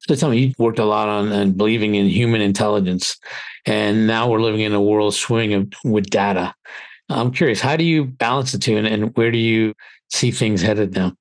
So 0.00 0.14
tell 0.14 0.30
me, 0.30 0.38
you 0.38 0.54
worked 0.58 0.78
a 0.78 0.84
lot 0.84 1.08
on 1.08 1.32
and 1.32 1.56
believing 1.56 1.94
in 1.94 2.06
human 2.06 2.42
intelligence, 2.42 3.16
and 3.64 4.06
now 4.06 4.28
we're 4.28 4.42
living 4.42 4.60
in 4.60 4.74
a 4.74 4.82
world 4.82 5.14
swimming 5.14 5.72
with 5.82 6.10
data. 6.10 6.54
I'm 7.08 7.32
curious, 7.32 7.60
how 7.60 7.76
do 7.76 7.84
you 7.84 8.04
balance 8.04 8.52
the 8.52 8.58
two, 8.58 8.76
and, 8.76 8.86
and 8.86 9.16
where 9.16 9.30
do 9.30 9.38
you 9.38 9.72
see 10.12 10.30
things 10.30 10.60
headed 10.60 10.94
now? 10.94 11.14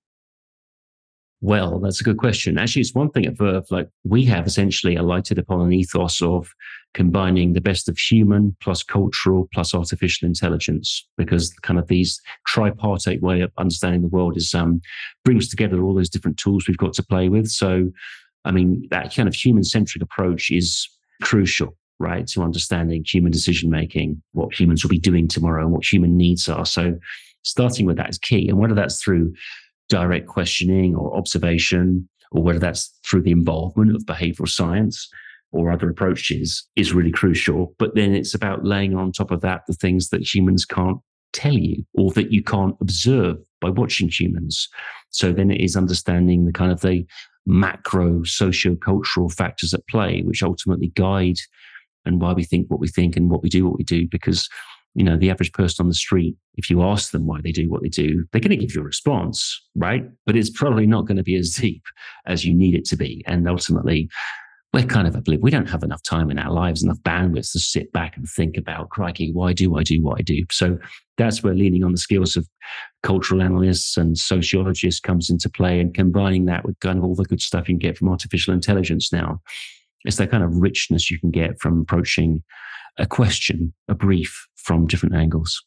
Well, 1.44 1.78
that's 1.80 2.00
a 2.00 2.06
good 2.06 2.20
question. 2.20 2.58
Actually, 2.58 2.84
it's 2.84 2.96
one 2.96 3.10
thing 3.10 3.26
at 3.26 3.38
Verve. 3.38 3.66
Like 3.70 3.90
we 4.06 4.24
have 4.24 4.48
essentially 4.48 4.96
alighted 4.96 5.38
upon 5.38 5.60
an 5.60 5.74
ethos 5.74 6.22
of 6.22 6.50
combining 6.94 7.52
the 7.52 7.60
best 7.60 7.90
of 7.90 7.98
human 7.98 8.56
plus 8.62 8.82
cultural 8.82 9.50
plus 9.54 9.74
artificial 9.76 10.26
intelligence, 10.26 11.06
because 11.18 11.54
kind 11.62 11.78
of 11.78 11.88
these 11.88 12.22
tripartite 12.48 13.22
way 13.22 13.42
of 13.42 13.52
understanding 13.58 14.04
the 14.04 14.08
world 14.08 14.38
is 14.38 14.54
um, 14.54 14.80
brings 15.26 15.50
together 15.50 15.84
all 15.84 15.94
those 15.94 16.10
different 16.10 16.38
tools 16.38 16.66
we've 16.66 16.78
got 16.78 16.94
to 16.94 17.04
play 17.04 17.28
with. 17.28 17.50
So, 17.50 17.92
I 18.46 18.52
mean, 18.52 18.88
that 18.92 19.14
kind 19.14 19.28
of 19.28 19.36
human 19.36 19.66
centric 19.66 20.02
approach 20.02 20.50
is 20.50 20.88
crucial 21.22 21.76
right, 22.00 22.26
to 22.28 22.42
understanding 22.42 23.04
human 23.06 23.34
decision 23.34 23.70
making, 23.70 24.22
what 24.32 24.58
humans 24.58 24.82
will 24.82 24.90
be 24.90 24.98
doing 24.98 25.28
tomorrow, 25.28 25.64
and 25.64 25.74
what 25.74 25.84
human 25.84 26.16
needs 26.16 26.48
are. 26.48 26.66
So, 26.66 26.98
starting 27.44 27.86
with 27.86 27.98
that 27.98 28.10
is 28.10 28.18
key. 28.18 28.48
And 28.48 28.58
whether 28.58 28.74
that's 28.74 29.04
through 29.04 29.34
direct 29.90 30.28
questioning 30.28 30.96
or 30.96 31.16
observation, 31.16 32.08
or 32.32 32.44
whether 32.44 32.60
that's 32.60 32.92
through 33.06 33.22
the 33.22 33.32
involvement 33.32 33.96
of 33.96 34.04
behavioral 34.06 34.50
science 34.50 35.10
or 35.52 35.72
other 35.72 35.90
approaches, 35.90 36.68
is 36.76 36.94
really 36.94 37.12
crucial. 37.12 37.76
But 37.78 37.96
then 37.96 38.16
it's 38.16 38.34
about 38.34 38.66
laying 38.66 38.96
on 38.96 39.12
top 39.12 39.30
of 39.30 39.42
that 39.42 39.62
the 39.68 39.74
things 39.74 40.10
that 40.10 40.22
humans 40.22 40.66
can't 40.66 40.98
tell 41.32 41.54
you 41.54 41.84
or 41.94 42.12
that 42.12 42.32
you 42.32 42.44
can't 42.44 42.76
observe 42.82 43.38
by 43.62 43.70
watching 43.70 44.10
humans. 44.10 44.68
So 45.10 45.32
then 45.32 45.52
it 45.52 45.62
is 45.62 45.76
understanding 45.76 46.46
the 46.46 46.52
kind 46.52 46.72
of 46.72 46.82
the 46.82 47.06
macro 47.46 48.24
socio-cultural 48.24 49.30
factors 49.30 49.74
at 49.74 49.86
play, 49.88 50.22
which 50.22 50.42
ultimately 50.42 50.88
guide 50.96 51.38
and 52.06 52.22
why 52.22 52.34
we 52.34 52.44
think 52.44 52.70
what 52.70 52.80
we 52.80 52.88
think 52.88 53.16
and 53.16 53.30
what 53.30 53.44
we 53.44 53.50
do 53.50 53.66
what 53.66 53.78
we 53.78 53.84
do. 53.84 54.08
Because, 54.08 54.50
you 54.96 55.04
know, 55.04 55.18
the 55.18 55.30
average 55.30 55.52
person 55.54 55.84
on 55.84 55.90
the 55.90 55.96
street, 55.96 56.36
if 56.56 56.70
you 56.70 56.84
ask 56.84 57.12
them 57.12 57.26
why 57.26 57.42
they 57.42 57.52
do 57.52 57.70
what 57.70 57.82
they 57.82 57.90
do, 57.90 58.26
they're 58.32 58.42
going 58.42 58.52
to 58.52 58.58
give 58.58 58.76
you 58.76 58.82
a 58.82 58.86
response, 58.86 59.60
right? 59.76 60.06
But 60.26 60.36
it's 60.36 60.52
probably 60.52 60.86
not 60.86 61.08
going 61.08 61.18
to 61.18 61.24
be 61.24 61.36
as 61.36 61.52
deep 61.60 61.84
as 62.26 62.46
you 62.46 62.54
need 62.54 62.76
it 62.76 62.86
to 62.86 62.98
be. 62.98 63.24
And 63.26 63.48
ultimately, 63.48 64.10
we're 64.74 64.84
kind 64.84 65.08
of 65.08 65.16
oblivious. 65.16 65.44
We 65.44 65.52
don't 65.52 65.70
have 65.70 65.84
enough 65.84 66.02
time 66.02 66.32
in 66.32 66.40
our 66.40 66.52
lives, 66.52 66.84
enough 66.84 66.98
bandwidth 67.00 67.52
to 67.52 67.60
sit 67.60 67.92
back 67.92 68.18
and 68.18 68.28
think 68.28 68.58
about, 68.58 68.90
crikey, 68.90 69.32
why 69.32 69.54
do 69.54 69.78
I 69.78 69.84
do 69.84 70.02
what 70.02 70.20
I 70.20 70.24
do? 70.24 70.46
So 70.52 70.80
that's 71.18 71.44
where 71.44 71.54
leaning 71.54 71.84
on 71.84 71.92
the 71.92 71.98
skills 72.00 72.36
of 72.36 72.48
cultural 73.04 73.44
analysts 73.44 73.98
and 73.98 74.18
sociologists 74.18 75.00
comes 75.00 75.30
into 75.30 75.48
play 75.48 75.80
and 75.80 75.94
combining 75.94 76.46
that 76.46 76.66
with 76.66 76.80
kind 76.80 76.98
of 76.98 77.04
all 77.04 77.14
the 77.14 77.24
good 77.24 77.42
stuff 77.42 77.70
you 77.70 77.74
can 77.74 77.80
get 77.80 77.98
from 77.98 78.10
artificial 78.10 78.52
intelligence 78.52 79.14
now. 79.14 79.42
It's 80.06 80.18
that 80.18 80.32
kind 80.32 80.44
of 80.44 80.58
richness 80.58 81.12
you 81.12 81.20
can 81.20 81.30
get 81.30 81.62
from 81.62 81.82
approaching 81.82 82.44
a 82.98 83.06
question, 83.06 83.74
a 83.88 83.96
brief 83.96 84.48
from 84.64 84.88
different 84.88 85.16
angles. 85.16 85.64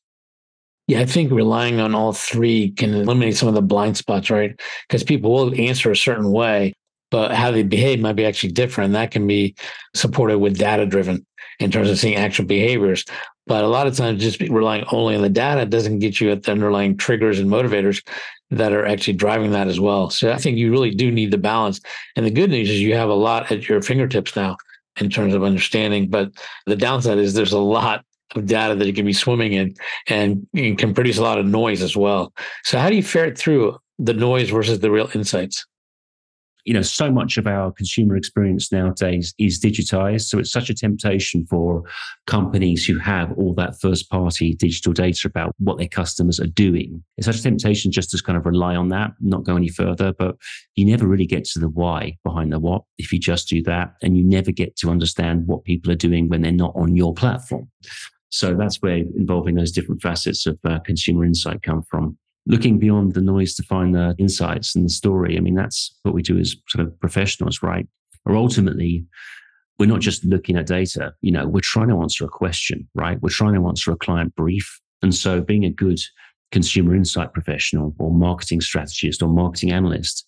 Yeah, 0.89 1.01
I 1.01 1.07
think 1.07 1.33
relying 1.33 1.81
on 1.81 1.95
all 1.95 2.13
three 2.13 2.71
can 2.71 2.95
eliminate 2.95 3.37
some 3.37 3.49
of 3.49 3.55
the 3.55 3.63
blind 3.63 3.97
spots, 3.97 4.31
right? 4.31 4.59
Because 4.89 5.03
people 5.03 5.33
will 5.33 5.61
answer 5.61 5.91
a 5.91 5.97
certain 5.97 6.31
way, 6.31 6.75
but 7.11 7.33
how 7.33 7.51
they 7.51 7.65
behave 7.65 8.01
might 8.01 8.15
be 8.15 8.25
actually 8.25 8.53
different. 8.53 8.87
And 8.87 8.95
that 8.95 9.11
can 9.11 9.27
be 9.27 9.57
supported 9.95 10.39
with 10.39 10.59
data 10.59 10.87
driven 10.87 11.27
in 11.59 11.73
terms 11.73 11.91
of 11.91 11.99
seeing 11.99 12.15
actual 12.15 12.45
behaviors. 12.45 13.05
But 13.49 13.65
a 13.65 13.69
lot 13.69 13.87
of 13.87 13.97
times, 13.97 14.23
just 14.23 14.41
relying 14.41 14.85
only 14.93 15.17
on 15.17 15.23
the 15.23 15.29
data 15.29 15.67
doesn't 15.67 16.01
get 16.01 16.21
you 16.21 16.31
at 16.31 16.45
the 16.45 16.53
underlying 16.53 16.97
triggers 16.97 17.39
and 17.39 17.51
motivators 17.51 18.05
that 18.51 18.73
are 18.73 18.87
actually 18.87 19.15
driving 19.15 19.51
that 19.53 19.67
as 19.67 19.81
well. 19.81 20.11
So 20.11 20.33
I 20.33 20.37
think 20.37 20.57
you 20.57 20.71
really 20.71 20.91
do 20.91 21.11
need 21.11 21.33
the 21.33 21.39
balance. 21.39 21.81
And 22.15 22.25
the 22.25 22.31
good 22.31 22.51
news 22.51 22.71
is 22.71 22.81
you 22.81 22.95
have 22.95 23.09
a 23.09 23.15
lot 23.15 23.51
at 23.51 23.69
your 23.69 23.83
fingertips 23.83 24.37
now 24.37 24.57
in 25.01 25.11
terms 25.11 25.35
of 25.35 25.43
understanding. 25.43 26.09
But 26.09 26.31
the 26.67 26.77
downside 26.77 27.19
is 27.19 27.35
there's 27.35 27.53
a 27.53 27.59
lot 27.59 28.05
of 28.37 28.47
data 28.47 28.75
that 28.75 28.87
you 28.87 28.93
can 28.93 29.07
be 29.07 29.13
swimming 29.13 29.53
in 29.53 29.75
and 30.09 30.47
you 30.53 30.77
can 30.77 30.95
produce 30.95 31.19
a 31.19 31.23
lot 31.23 31.39
of 31.39 31.47
noise 31.47 31.83
as 31.83 31.97
well. 31.97 32.33
So 32.65 32.79
how 32.79 32.91
do 32.91 32.97
you 32.97 33.03
ferret 33.03 33.39
through 33.39 33.79
the 33.99 34.15
noise 34.15 34.51
versus 34.51 34.81
the 34.81 34.91
real 34.91 35.11
insights? 35.15 35.65
you 36.67 36.75
know, 36.75 36.83
so 36.83 37.11
much 37.11 37.39
of 37.39 37.47
our 37.47 37.71
consumer 37.71 38.17
experience 38.17 38.73
nowadays 38.73 39.33
is 39.39 39.61
digitized. 39.61 40.23
So 40.23 40.39
it's 40.41 40.51
such 40.51 40.69
a 40.69 40.75
temptation 40.75 41.47
for 41.47 41.85
companies 42.27 42.85
who 42.85 42.99
have 42.99 43.33
all 43.39 43.55
that 43.55 43.81
first 43.81 44.11
party 44.11 44.53
digital 44.53 44.93
data 44.93 45.29
about 45.29 45.55
what 45.59 45.79
their 45.79 45.87
customers 45.87 46.41
are 46.41 46.49
doing. 46.49 47.05
It's 47.17 47.27
such 47.27 47.39
a 47.39 47.43
temptation 47.43 47.93
just 47.93 48.11
to 48.11 48.23
kind 48.23 48.37
of 48.37 48.45
rely 48.45 48.75
on 48.75 48.89
that, 48.89 49.13
not 49.21 49.45
go 49.45 49.57
any 49.57 49.69
further. 49.69 50.13
But 50.13 50.37
you 50.75 50.85
never 50.85 51.07
really 51.07 51.25
get 51.25 51.45
to 51.45 51.61
the 51.61 51.69
why 51.69 52.19
behind 52.25 52.53
the 52.53 52.59
what 52.59 52.83
if 52.99 53.13
you 53.13 53.21
just 53.21 53.49
do 53.49 53.63
that. 53.63 53.95
And 54.03 54.19
you 54.19 54.25
never 54.25 54.51
get 54.51 54.75
to 54.79 54.91
understand 54.91 55.47
what 55.47 55.65
people 55.65 55.93
are 55.93 55.97
doing 55.97 56.29
when 56.29 56.43
they're 56.43 56.51
not 56.51 56.75
on 56.75 56.97
your 56.97 57.15
platform. 57.15 57.71
So 58.31 58.55
that's 58.55 58.83
where 58.83 58.97
involving 58.97 59.55
those 59.55 59.73
different 59.73 60.03
facets 60.03 60.47
of 60.47 60.59
uh, 60.65 60.81
consumer 60.81 61.25
insight 61.25 61.63
come 61.63 61.83
from 61.83 62.19
looking 62.47 62.79
beyond 62.79 63.15
the 63.15 63.21
noise 63.21 63.55
to 63.55 63.63
find 63.63 63.95
the 63.95 64.15
insights 64.19 64.75
and 64.75 64.85
the 64.85 64.91
story. 64.91 65.37
I 65.37 65.41
mean, 65.41 65.55
that's 65.55 65.97
what 66.03 66.15
we 66.15 66.23
do 66.23 66.39
as 66.39 66.55
sort 66.69 66.87
of 66.87 66.99
professionals, 67.01 67.63
right? 67.63 67.87
Or 68.25 68.37
ultimately, 68.37 69.05
we're 69.79 69.87
not 69.87 70.01
just 70.01 70.25
looking 70.25 70.57
at 70.57 70.67
data, 70.67 71.13
you 71.21 71.31
know, 71.31 71.47
we're 71.47 71.61
trying 71.61 71.89
to 71.89 72.01
answer 72.01 72.25
a 72.25 72.29
question, 72.29 72.89
right? 72.95 73.21
We're 73.21 73.29
trying 73.29 73.55
to 73.55 73.67
answer 73.67 73.93
a 73.93 73.97
client 73.97 74.35
brief. 74.35 74.81
And 75.03 75.15
so 75.15 75.41
being 75.41 75.65
a 75.65 75.71
good 75.71 76.01
consumer 76.51 76.95
insight 76.95 77.33
professional 77.33 77.95
or 77.99 78.11
marketing 78.11 78.61
strategist 78.61 79.23
or 79.23 79.29
marketing 79.29 79.73
analyst 79.73 80.25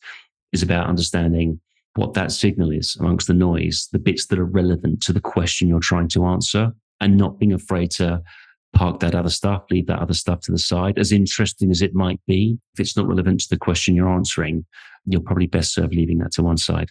is 0.53 0.63
about 0.63 0.89
understanding 0.89 1.61
what 1.95 2.15
that 2.15 2.31
signal 2.31 2.71
is 2.71 2.97
amongst 3.01 3.27
the 3.27 3.35
noise, 3.35 3.89
the 3.93 3.99
bits 3.99 4.27
that 4.27 4.39
are 4.39 4.45
relevant 4.45 5.01
to 5.03 5.13
the 5.13 5.21
question 5.21 5.69
you're 5.69 5.81
trying 5.81 6.09
to 6.09 6.27
answer, 6.27 6.73
and 7.01 7.17
not 7.17 7.39
being 7.39 7.53
afraid 7.53 7.91
to 7.93 8.23
park 8.73 9.01
that 9.01 9.15
other 9.15 9.31
stuff, 9.31 9.65
leave 9.71 9.87
that 9.87 10.01
other 10.01 10.15
stuff 10.15 10.41
to 10.41 10.53
the 10.53 10.59
side. 10.59 10.99
As 10.99 11.13
interesting 11.13 11.71
as 11.71 11.83
it 11.83 11.95
might 11.95 12.21
be, 12.27 12.59
if 12.75 12.81
it's 12.81 12.97
not 12.97 13.09
relevant 13.09 13.41
to 13.41 13.49
the 13.51 13.59
question 13.59 13.95
you're 13.95 14.09
answering, 14.09 14.65
you're 15.05 15.21
probably 15.21 15.47
best 15.47 15.75
served 15.75 15.95
leaving 15.95 16.19
that 16.19 16.33
to 16.33 16.43
one 16.43 16.59
side. 16.59 16.91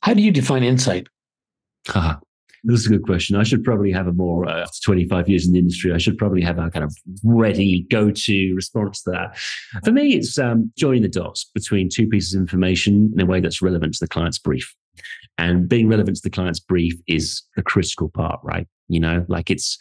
How 0.00 0.14
do 0.14 0.22
you 0.22 0.30
define 0.30 0.62
insight? 0.62 1.08
Ah, 1.94 2.20
this 2.62 2.80
is 2.80 2.86
a 2.86 2.90
good 2.90 3.02
question. 3.02 3.36
I 3.36 3.42
should 3.42 3.62
probably 3.62 3.92
have 3.92 4.06
a 4.06 4.12
more, 4.12 4.48
uh, 4.48 4.62
after 4.62 4.78
25 4.84 5.28
years 5.28 5.46
in 5.46 5.52
the 5.52 5.58
industry, 5.58 5.92
I 5.92 5.98
should 5.98 6.16
probably 6.16 6.42
have 6.42 6.58
a 6.58 6.70
kind 6.70 6.84
of 6.84 6.96
ready 7.22 7.86
go 7.90 8.10
to 8.10 8.54
response 8.54 9.02
to 9.02 9.10
that. 9.10 9.38
For 9.84 9.92
me, 9.92 10.14
it's 10.14 10.38
um, 10.38 10.72
joining 10.76 11.02
the 11.02 11.08
dots 11.08 11.50
between 11.54 11.88
two 11.88 12.06
pieces 12.06 12.34
of 12.34 12.40
information 12.40 13.12
in 13.14 13.20
a 13.20 13.26
way 13.26 13.40
that's 13.40 13.60
relevant 13.60 13.94
to 13.94 14.00
the 14.00 14.08
client's 14.08 14.38
brief. 14.38 14.74
And 15.38 15.68
being 15.68 15.88
relevant 15.88 16.16
to 16.16 16.22
the 16.22 16.30
client's 16.30 16.60
brief 16.60 16.94
is 17.06 17.42
the 17.56 17.62
critical 17.62 18.08
part, 18.08 18.40
right? 18.42 18.66
You 18.88 19.00
know, 19.00 19.24
like 19.28 19.50
it's, 19.50 19.76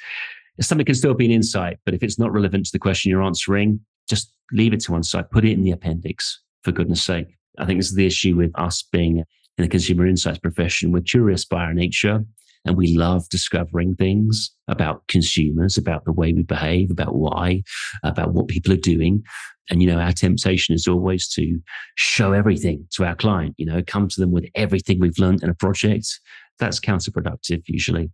something 0.62 0.86
can 0.86 0.96
still 0.96 1.14
be 1.14 1.26
an 1.26 1.32
insight, 1.32 1.78
but 1.86 1.94
if 1.94 2.04
it's 2.04 2.18
not 2.18 2.32
relevant 2.32 2.66
to 2.66 2.72
the 2.72 2.80
question 2.80 3.10
you're 3.10 3.22
answering, 3.22 3.80
just 4.10 4.34
leave 4.52 4.74
it 4.74 4.80
to 4.82 4.92
one 4.92 5.04
side, 5.04 5.30
put 5.32 5.46
it 5.46 5.52
in 5.52 5.64
the 5.64 5.72
appendix, 5.72 6.42
for 6.64 6.72
goodness 6.72 7.04
sake. 7.04 7.28
I 7.60 7.66
think 7.66 7.80
this 7.80 7.90
is 7.90 7.96
the 7.96 8.06
issue 8.06 8.36
with 8.36 8.52
us 8.56 8.84
being 8.92 9.18
in 9.18 9.26
the 9.58 9.68
consumer 9.68 10.08
insights 10.08 10.40
profession. 10.40 10.92
We're 10.92 11.02
curious 11.02 11.46
by 11.46 11.62
our 11.64 11.74
nature 11.74 12.24
and 12.66 12.78
we 12.78 12.96
love 12.96 13.28
discovering 13.30 13.96
things 13.96 14.52
about 14.68 15.08
consumers, 15.08 15.78
about 15.78 16.06
the 16.06 16.14
way 16.14 16.34
we 16.34 16.44
behave, 16.44 16.90
about 16.92 17.16
why, 17.16 17.64
about 18.04 18.34
what 18.34 18.48
people 18.48 18.74
are 18.74 18.78
doing. 18.78 19.24
And, 19.70 19.82
you 19.82 19.88
know, 19.88 20.00
our 20.00 20.12
temptation 20.12 20.76
is 20.76 20.88
always 20.88 21.28
to 21.30 21.58
show 21.96 22.34
everything 22.34 22.86
to 22.92 23.06
our 23.06 23.16
client, 23.16 23.56
you 23.58 23.66
know, 23.66 23.82
come 23.86 24.08
to 24.10 24.20
them 24.20 24.32
with 24.32 24.46
everything 24.56 25.00
we've 25.00 25.18
learned 25.18 25.42
in 25.42 25.50
a 25.50 25.56
project 25.56 26.20
that's 26.60 26.80
counterproductive 26.80 27.64
usually. 27.66 28.12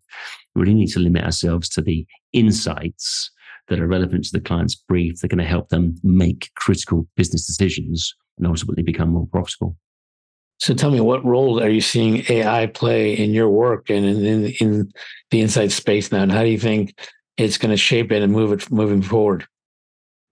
We 0.56 0.62
really 0.62 0.74
need 0.74 0.92
to 0.92 1.00
limit 1.00 1.24
ourselves 1.24 1.70
to 1.70 1.82
the 1.82 2.06
insights 2.34 3.32
that 3.68 3.80
are 3.80 3.88
relevant 3.88 4.26
to 4.26 4.32
the 4.32 4.40
client's 4.40 4.76
brief. 4.76 5.20
They're 5.20 5.28
going 5.28 5.40
to 5.40 5.46
help 5.46 5.70
them 5.70 5.96
make 6.04 6.50
critical 6.56 7.08
business 7.16 7.46
decisions 7.46 8.14
and 8.38 8.48
ultimately 8.48 8.84
become 8.84 9.10
more 9.10 9.28
profitable. 9.28 9.76
So 10.60 10.74
tell 10.74 10.92
me, 10.92 11.00
what 11.00 11.24
role 11.24 11.62
are 11.62 11.70
you 11.70 11.80
seeing 11.80 12.26
AI 12.30 12.68
play 12.68 13.14
in 13.14 13.32
your 13.32 13.50
work 13.50 13.90
and 13.90 14.06
in, 14.06 14.26
in, 14.26 14.46
in 14.60 14.92
the 15.32 15.42
inside 15.42 15.72
space 15.72 16.12
now? 16.12 16.22
And 16.22 16.32
how 16.32 16.44
do 16.44 16.50
you 16.50 16.60
think 16.60 16.98
it's 17.38 17.58
going 17.58 17.72
to 17.72 17.78
shape 17.78 18.12
it 18.12 18.22
and 18.22 18.34
move 18.34 18.52
it 18.52 18.70
moving 18.70 19.02
forward? 19.02 19.48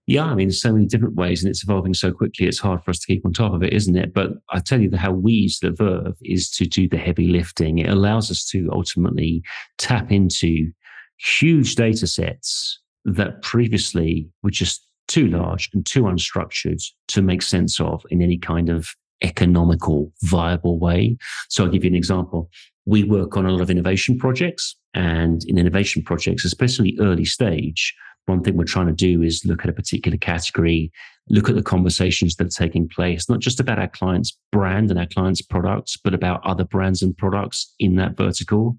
Yeah, 0.08 0.24
I 0.24 0.34
mean, 0.34 0.50
so 0.50 0.72
many 0.72 0.86
different 0.86 1.16
ways, 1.16 1.42
and 1.44 1.50
it's 1.50 1.62
evolving 1.62 1.92
so 1.92 2.12
quickly. 2.12 2.46
It's 2.46 2.58
hard 2.58 2.82
for 2.82 2.90
us 2.90 2.98
to 3.00 3.06
keep 3.06 3.26
on 3.26 3.34
top 3.34 3.52
of 3.52 3.62
it, 3.62 3.74
isn't 3.74 3.94
it? 3.94 4.14
But 4.14 4.30
I 4.48 4.58
tell 4.58 4.80
you, 4.80 4.90
how 4.96 5.12
we 5.12 5.32
use 5.32 5.58
the 5.58 5.70
Verve 5.70 6.16
is 6.22 6.50
to 6.52 6.64
do 6.64 6.88
the 6.88 6.96
heavy 6.96 7.26
lifting. 7.26 7.76
It 7.76 7.90
allows 7.90 8.30
us 8.30 8.46
to 8.46 8.70
ultimately 8.72 9.42
tap 9.76 10.10
into 10.10 10.72
huge 11.18 11.74
data 11.74 12.06
sets 12.06 12.80
that 13.04 13.42
previously 13.42 14.26
were 14.42 14.50
just 14.50 14.82
too 15.08 15.26
large 15.26 15.68
and 15.74 15.84
too 15.84 16.04
unstructured 16.04 16.82
to 17.08 17.20
make 17.20 17.42
sense 17.42 17.78
of 17.78 18.02
in 18.08 18.22
any 18.22 18.38
kind 18.38 18.70
of 18.70 18.88
economical, 19.22 20.10
viable 20.22 20.78
way. 20.78 21.18
So 21.50 21.64
I'll 21.64 21.70
give 21.70 21.84
you 21.84 21.90
an 21.90 21.94
example. 21.94 22.48
We 22.86 23.04
work 23.04 23.36
on 23.36 23.44
a 23.44 23.50
lot 23.50 23.60
of 23.60 23.68
innovation 23.68 24.16
projects, 24.16 24.74
and 24.94 25.44
in 25.44 25.58
innovation 25.58 26.02
projects, 26.02 26.46
especially 26.46 26.96
early 26.98 27.26
stage, 27.26 27.94
one 28.28 28.42
thing 28.42 28.56
we're 28.56 28.64
trying 28.64 28.86
to 28.86 28.92
do 28.92 29.22
is 29.22 29.44
look 29.44 29.62
at 29.64 29.70
a 29.70 29.72
particular 29.72 30.18
category, 30.18 30.92
look 31.28 31.48
at 31.48 31.56
the 31.56 31.62
conversations 31.62 32.36
that 32.36 32.46
are 32.46 32.64
taking 32.64 32.88
place, 32.88 33.28
not 33.28 33.40
just 33.40 33.60
about 33.60 33.78
our 33.78 33.88
client's 33.88 34.36
brand 34.52 34.90
and 34.90 34.98
our 34.98 35.06
client's 35.06 35.42
products, 35.42 35.96
but 35.96 36.14
about 36.14 36.44
other 36.44 36.64
brands 36.64 37.02
and 37.02 37.16
products 37.16 37.74
in 37.78 37.96
that 37.96 38.16
vertical. 38.16 38.76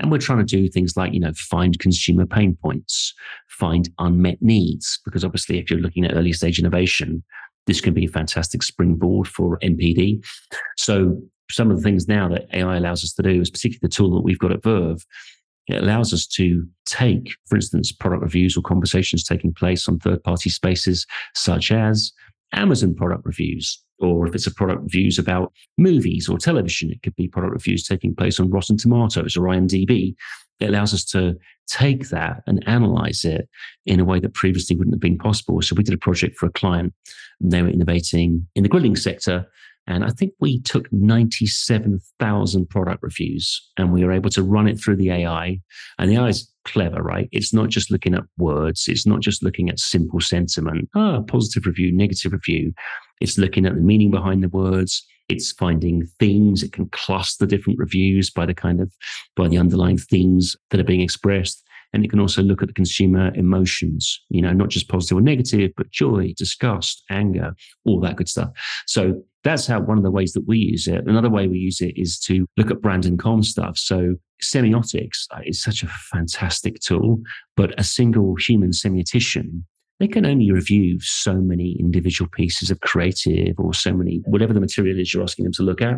And 0.00 0.10
we're 0.10 0.18
trying 0.18 0.38
to 0.38 0.44
do 0.44 0.68
things 0.68 0.96
like, 0.96 1.12
you 1.12 1.20
know, 1.20 1.32
find 1.34 1.78
consumer 1.78 2.24
pain 2.24 2.56
points, 2.62 3.14
find 3.48 3.88
unmet 3.98 4.40
needs, 4.40 5.00
because 5.04 5.24
obviously, 5.24 5.58
if 5.58 5.70
you're 5.70 5.80
looking 5.80 6.04
at 6.04 6.14
early 6.14 6.32
stage 6.32 6.58
innovation, 6.58 7.24
this 7.66 7.80
can 7.80 7.94
be 7.94 8.04
a 8.04 8.08
fantastic 8.08 8.62
springboard 8.62 9.26
for 9.26 9.58
NPD. 9.58 10.24
So 10.76 11.20
some 11.50 11.70
of 11.70 11.78
the 11.78 11.82
things 11.82 12.06
now 12.06 12.28
that 12.28 12.46
AI 12.54 12.76
allows 12.76 13.02
us 13.02 13.12
to 13.14 13.22
do 13.22 13.40
is 13.40 13.50
particularly 13.50 13.80
the 13.82 13.88
tool 13.88 14.14
that 14.14 14.22
we've 14.22 14.38
got 14.38 14.52
at 14.52 14.62
Verve 14.62 15.04
it 15.68 15.82
allows 15.82 16.12
us 16.12 16.26
to 16.26 16.66
take, 16.86 17.30
for 17.46 17.56
instance, 17.56 17.92
product 17.92 18.22
reviews 18.22 18.56
or 18.56 18.62
conversations 18.62 19.22
taking 19.22 19.52
place 19.52 19.88
on 19.88 19.98
third 19.98 20.22
party 20.24 20.50
spaces 20.50 21.06
such 21.34 21.70
as 21.70 22.12
Amazon 22.52 22.94
product 22.94 23.26
reviews, 23.26 23.82
or 23.98 24.26
if 24.26 24.34
it's 24.34 24.46
a 24.46 24.54
product 24.54 24.82
reviews 24.82 25.18
about 25.18 25.52
movies 25.76 26.28
or 26.28 26.38
television, 26.38 26.90
it 26.90 27.02
could 27.02 27.14
be 27.16 27.28
product 27.28 27.52
reviews 27.52 27.86
taking 27.86 28.14
place 28.14 28.40
on 28.40 28.50
Rotten 28.50 28.78
Tomatoes 28.78 29.36
or 29.36 29.42
IMDb. 29.42 30.14
It 30.60 30.70
allows 30.70 30.94
us 30.94 31.04
to 31.06 31.36
take 31.68 32.08
that 32.08 32.42
and 32.46 32.66
analyze 32.66 33.24
it 33.24 33.48
in 33.84 34.00
a 34.00 34.04
way 34.04 34.18
that 34.20 34.34
previously 34.34 34.74
wouldn't 34.74 34.94
have 34.94 35.00
been 35.00 35.18
possible. 35.18 35.60
So 35.60 35.74
we 35.76 35.84
did 35.84 35.94
a 35.94 35.98
project 35.98 36.36
for 36.38 36.46
a 36.46 36.52
client. 36.52 36.94
They 37.40 37.62
were 37.62 37.68
innovating 37.68 38.46
in 38.54 38.62
the 38.62 38.68
grilling 38.68 38.96
sector 38.96 39.46
And 39.88 40.04
I 40.04 40.10
think 40.10 40.34
we 40.38 40.60
took 40.60 40.86
97,000 40.92 42.68
product 42.68 43.02
reviews 43.02 43.70
and 43.78 43.90
we 43.90 44.04
were 44.04 44.12
able 44.12 44.28
to 44.30 44.42
run 44.42 44.68
it 44.68 44.78
through 44.78 44.96
the 44.96 45.10
AI. 45.10 45.58
And 45.98 46.10
the 46.10 46.16
AI 46.16 46.28
is 46.28 46.52
clever, 46.66 47.02
right? 47.02 47.28
It's 47.32 47.54
not 47.54 47.70
just 47.70 47.90
looking 47.90 48.14
at 48.14 48.24
words. 48.36 48.84
It's 48.86 49.06
not 49.06 49.20
just 49.20 49.42
looking 49.42 49.70
at 49.70 49.78
simple 49.78 50.20
sentiment, 50.20 50.90
ah, 50.94 51.22
positive 51.22 51.64
review, 51.64 51.90
negative 51.90 52.32
review. 52.32 52.74
It's 53.22 53.38
looking 53.38 53.64
at 53.64 53.74
the 53.74 53.80
meaning 53.80 54.10
behind 54.10 54.42
the 54.42 54.50
words. 54.50 55.06
It's 55.30 55.52
finding 55.52 56.06
themes. 56.20 56.62
It 56.62 56.72
can 56.72 56.90
cluster 56.90 57.46
different 57.46 57.78
reviews 57.78 58.30
by 58.30 58.44
the 58.44 58.54
kind 58.54 58.82
of, 58.82 58.92
by 59.36 59.48
the 59.48 59.58
underlying 59.58 59.98
themes 59.98 60.54
that 60.70 60.80
are 60.80 60.84
being 60.84 61.00
expressed. 61.00 61.64
And 61.92 62.04
it 62.04 62.10
can 62.10 62.20
also 62.20 62.42
look 62.42 62.60
at 62.60 62.68
the 62.68 62.74
consumer 62.74 63.32
emotions, 63.34 64.22
you 64.28 64.42
know, 64.42 64.52
not 64.52 64.68
just 64.68 64.88
positive 64.88 65.18
or 65.18 65.20
negative, 65.22 65.72
but 65.76 65.90
joy, 65.90 66.34
disgust, 66.36 67.02
anger, 67.10 67.54
all 67.84 68.00
that 68.00 68.16
good 68.16 68.28
stuff. 68.28 68.50
So 68.86 69.22
that's 69.42 69.66
how 69.66 69.80
one 69.80 69.96
of 69.96 70.04
the 70.04 70.10
ways 70.10 70.32
that 70.34 70.46
we 70.46 70.58
use 70.58 70.86
it. 70.86 71.06
Another 71.06 71.30
way 71.30 71.48
we 71.48 71.58
use 71.58 71.80
it 71.80 71.94
is 71.96 72.18
to 72.20 72.46
look 72.56 72.70
at 72.70 72.82
brand 72.82 73.06
and 73.06 73.18
com 73.18 73.42
stuff. 73.42 73.78
So 73.78 74.16
semiotics 74.42 75.26
uh, 75.34 75.40
is 75.44 75.62
such 75.62 75.82
a 75.82 75.88
fantastic 76.12 76.80
tool, 76.80 77.22
but 77.56 77.78
a 77.80 77.84
single 77.84 78.34
human 78.36 78.70
semiotician 78.70 79.62
they 79.98 80.08
can 80.08 80.24
only 80.24 80.50
review 80.52 81.00
so 81.00 81.34
many 81.34 81.76
individual 81.78 82.30
pieces 82.30 82.70
of 82.70 82.80
creative 82.80 83.58
or 83.58 83.74
so 83.74 83.92
many, 83.92 84.22
whatever 84.26 84.52
the 84.52 84.60
material 84.60 84.98
is 84.98 85.12
you're 85.12 85.22
asking 85.22 85.44
them 85.44 85.52
to 85.54 85.62
look 85.62 85.82
at. 85.82 85.96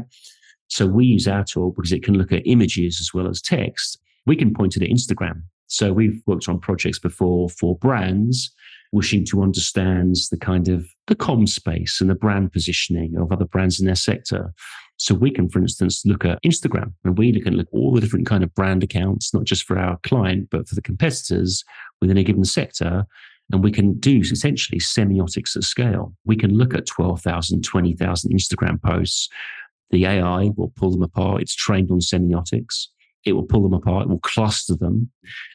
So 0.68 0.86
we 0.86 1.04
use 1.04 1.28
our 1.28 1.44
tool 1.44 1.72
because 1.72 1.92
it 1.92 2.02
can 2.02 2.14
look 2.14 2.32
at 2.32 2.46
images 2.46 2.98
as 3.00 3.12
well 3.12 3.28
as 3.28 3.42
text. 3.42 4.00
We 4.26 4.36
can 4.36 4.54
point 4.54 4.72
to 4.72 4.78
the 4.78 4.88
Instagram 4.88 5.42
so 5.70 5.92
we've 5.92 6.20
worked 6.26 6.48
on 6.48 6.58
projects 6.58 6.98
before 6.98 7.48
for 7.48 7.76
brands 7.76 8.50
wishing 8.90 9.24
to 9.24 9.40
understand 9.40 10.16
the 10.32 10.36
kind 10.36 10.68
of 10.68 10.84
the 11.06 11.14
com 11.14 11.46
space 11.46 12.00
and 12.00 12.10
the 12.10 12.14
brand 12.16 12.52
positioning 12.52 13.16
of 13.16 13.30
other 13.30 13.44
brands 13.44 13.78
in 13.78 13.86
their 13.86 13.94
sector. 13.94 14.52
So 14.96 15.14
we 15.14 15.30
can, 15.30 15.48
for 15.48 15.60
instance, 15.60 16.04
look 16.04 16.24
at 16.24 16.42
Instagram 16.42 16.92
and 17.04 17.16
we 17.16 17.40
can 17.40 17.54
look 17.54 17.68
at 17.68 17.78
all 17.78 17.94
the 17.94 18.00
different 18.00 18.26
kind 18.26 18.42
of 18.42 18.52
brand 18.52 18.82
accounts, 18.82 19.32
not 19.32 19.44
just 19.44 19.62
for 19.62 19.78
our 19.78 19.96
client, 20.02 20.48
but 20.50 20.68
for 20.68 20.74
the 20.74 20.82
competitors 20.82 21.64
within 22.00 22.18
a 22.18 22.24
given 22.24 22.44
sector. 22.44 23.06
And 23.52 23.62
we 23.62 23.70
can 23.70 23.96
do 24.00 24.18
essentially 24.18 24.80
semiotics 24.80 25.56
at 25.56 25.62
scale. 25.62 26.12
We 26.24 26.34
can 26.34 26.58
look 26.58 26.74
at 26.74 26.86
12,000, 26.86 27.62
20,000 27.62 28.32
Instagram 28.32 28.82
posts. 28.82 29.28
The 29.90 30.04
AI 30.04 30.50
will 30.56 30.72
pull 30.74 30.90
them 30.90 31.02
apart. 31.02 31.42
It's 31.42 31.54
trained 31.54 31.92
on 31.92 32.00
semiotics 32.00 32.88
it 33.24 33.32
will 33.32 33.44
pull 33.44 33.62
them 33.62 33.74
apart, 33.74 34.04
it 34.04 34.08
will 34.08 34.20
cluster 34.20 34.74
them, 34.74 35.10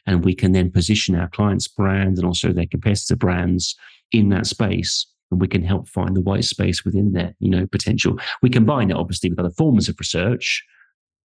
and 0.06 0.24
we 0.24 0.34
can 0.34 0.52
then 0.52 0.70
position 0.70 1.16
our 1.16 1.28
clients' 1.28 1.68
brands 1.68 2.18
and 2.18 2.26
also 2.26 2.52
their 2.52 2.66
competitor 2.66 3.16
brands 3.16 3.74
in 4.12 4.28
that 4.30 4.46
space. 4.46 5.06
And 5.30 5.40
we 5.40 5.48
can 5.48 5.64
help 5.64 5.88
find 5.88 6.14
the 6.14 6.20
white 6.20 6.44
space 6.44 6.84
within 6.84 7.12
their, 7.12 7.34
you 7.40 7.50
know, 7.50 7.66
potential. 7.66 8.18
We 8.42 8.50
combine 8.50 8.90
it 8.90 8.96
obviously 8.96 9.30
with 9.30 9.40
other 9.40 9.50
forms 9.50 9.88
of 9.88 9.96
research 9.98 10.64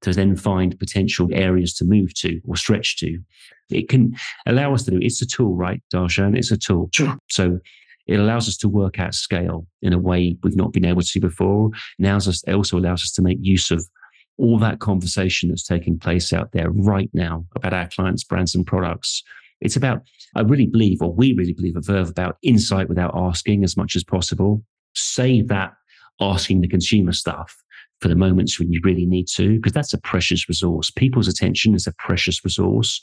to 0.02 0.14
then 0.14 0.36
find 0.36 0.78
potential 0.80 1.30
areas 1.32 1.74
to 1.76 1.86
move 1.86 2.14
to 2.16 2.42
or 2.48 2.56
stretch 2.56 2.98
to. 2.98 3.20
It 3.70 3.88
can 3.90 4.16
allow 4.48 4.74
us 4.74 4.84
to 4.84 4.92
do 4.92 5.00
it's 5.00 5.22
a 5.22 5.28
tool, 5.28 5.56
right, 5.56 5.82
Darshan? 5.94 6.36
It's 6.36 6.52
a 6.52 6.58
tool. 6.58 6.90
Sure. 6.92 7.16
So 7.30 7.60
it 8.08 8.20
allows 8.20 8.48
us 8.48 8.58
to 8.58 8.68
work 8.68 9.00
at 9.00 9.14
scale 9.14 9.68
in 9.82 9.94
a 9.94 10.00
way 10.00 10.36
we've 10.44 10.56
not 10.56 10.74
been 10.74 10.86
able 10.86 11.02
to 11.02 11.20
before. 11.20 11.70
Now 12.00 12.18
it 12.18 12.44
also 12.50 12.78
allows 12.78 13.04
us 13.04 13.12
to 13.12 13.22
make 13.22 13.38
use 13.40 13.70
of 13.72 13.86
all 14.42 14.58
that 14.58 14.80
conversation 14.80 15.50
that's 15.50 15.66
taking 15.66 16.00
place 16.00 16.34
out 16.34 16.52
there 16.52 16.72
right 16.72 17.10
now 17.14 17.46
about 17.56 17.74
our 17.74 17.88
clients' 17.88 18.24
brands 18.24 18.56
and 18.56 18.66
products. 18.66 19.24
It's 19.62 19.76
about, 19.76 20.02
I 20.36 20.42
really 20.42 20.66
believe, 20.66 21.02
or 21.02 21.14
we 21.14 21.34
really 21.34 21.54
believe 21.54 21.78
at 21.78 21.86
Verve 21.86 22.10
about 22.10 22.38
insight 22.42 22.90
without 22.90 23.16
asking 23.16 23.64
as 23.64 23.78
much 23.78 23.96
as 23.96 24.04
possible. 24.04 24.64
Save 24.96 25.48
that 25.50 25.74
asking 26.20 26.62
the 26.62 26.68
consumer 26.68 27.14
stuff 27.14 27.56
for 28.00 28.08
the 28.08 28.16
moments 28.16 28.60
when 28.60 28.72
you 28.72 28.82
really 28.84 29.06
need 29.06 29.28
to, 29.36 29.58
because 29.58 29.74
that's 29.74 29.94
a 29.94 30.00
precious 30.00 30.50
resource. 30.50 30.90
People's 30.90 31.28
attention 31.28 31.76
is 31.76 31.86
a 31.86 31.94
precious 31.94 32.44
resource. 32.44 33.00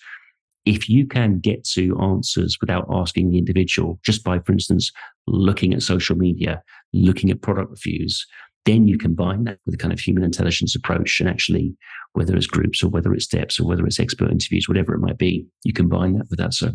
If 0.65 0.89
you 0.89 1.07
can 1.07 1.39
get 1.39 1.65
to 1.69 1.97
answers 2.01 2.59
without 2.61 2.87
asking 2.91 3.31
the 3.31 3.39
individual, 3.39 4.01
just 4.05 4.25
by, 4.25 4.41
for 4.41 4.53
instance, 4.53 4.91
looking 5.29 5.73
at 5.73 5.83
social 5.83 6.17
media, 6.17 6.63
looking 6.93 7.31
at 7.31 7.43
product 7.43 7.71
reviews, 7.71 8.27
then 8.69 8.87
you 8.87 8.99
combine 8.99 9.45
that 9.45 9.59
with 9.65 9.75
a 9.75 9.79
kind 9.79 9.93
of 9.93 9.99
human 9.99 10.23
intelligence 10.23 10.75
approach 10.75 11.21
and 11.21 11.29
actually, 11.29 11.75
whether 12.13 12.37
it's 12.37 12.47
groups 12.47 12.83
or 12.83 12.89
whether 12.89 13.15
it's 13.15 13.25
steps 13.25 13.59
or 13.59 13.67
whether 13.67 13.87
it's 13.87 13.99
expert 13.99 14.31
interviews, 14.31 14.69
whatever 14.69 14.95
it 14.95 15.01
might 15.01 15.17
be, 15.17 15.47
you 15.65 15.73
combine 15.73 16.15
that 16.19 16.29
with 16.29 16.39
that. 16.39 16.53
So, 16.53 16.73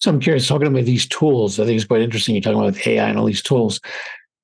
so 0.00 0.10
I'm 0.10 0.18
curious, 0.18 0.48
talking 0.48 0.66
about 0.66 0.84
these 0.84 1.06
tools, 1.06 1.60
I 1.60 1.64
think 1.64 1.76
it's 1.76 1.86
quite 1.86 2.02
interesting. 2.02 2.34
You're 2.34 2.42
talking 2.42 2.60
about 2.60 2.86
AI 2.86 3.08
and 3.08 3.18
all 3.18 3.24
these 3.24 3.42
tools. 3.42 3.80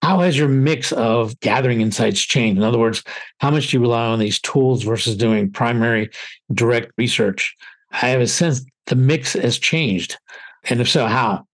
How 0.03 0.21
has 0.21 0.39
your 0.39 0.49
mix 0.49 0.93
of 0.93 1.39
gathering 1.41 1.81
insights 1.81 2.21
changed? 2.21 2.59
In 2.59 2.65
other 2.65 2.79
words, 2.79 3.03
how 3.41 3.51
much 3.51 3.69
do 3.69 3.77
you 3.77 3.81
rely 3.81 4.07
on 4.07 4.21
these 4.21 4.41
tools 4.41 4.85
versus 4.85 5.17
doing 5.17 5.51
primary 5.51 6.11
direct 6.53 6.93
research? 6.97 7.57
I 7.91 8.09
have 8.09 8.21
a 8.21 8.29
sense 8.29 8.65
the 8.87 8.95
mix 8.95 9.33
has 9.33 9.59
changed. 9.59 10.17
And 10.65 10.81
if 10.81 10.89
so, 10.89 11.07
how? 11.07 11.45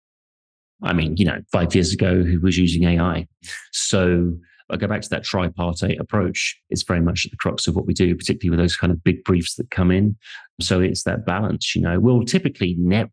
I 0.83 0.93
mean, 0.93 1.17
you 1.17 1.25
know, 1.25 1.41
five 1.51 1.75
years 1.75 1.95
ago, 1.95 2.23
who 2.23 2.41
was 2.41 2.59
using 2.59 2.85
AI? 2.85 3.27
So 3.71 4.37
I 4.73 4.77
go 4.77 4.89
back 4.89 5.03
to 5.03 5.09
that 5.11 5.25
tripartite 5.25 6.01
approach. 6.01 6.59
It's 6.71 6.83
very 6.83 7.01
much 7.01 7.27
at 7.27 7.31
the 7.31 7.37
crux 7.37 7.67
of 7.67 7.77
what 7.77 7.87
we 7.87 7.93
do, 7.93 8.17
particularly 8.17 8.57
with 8.57 8.65
those 8.65 8.77
kind 8.77 8.91
of 8.91 9.05
big 9.05 9.23
briefs 9.23 9.57
that 9.57 9.71
come 9.71 9.91
in. 9.91 10.17
So 10.61 10.81
it's 10.81 11.05
that 11.05 11.27
balance, 11.27 11.77
you 11.77 11.83
know. 11.83 12.01
We'll 12.01 12.25
typically 12.25 12.75
never, 12.79 13.11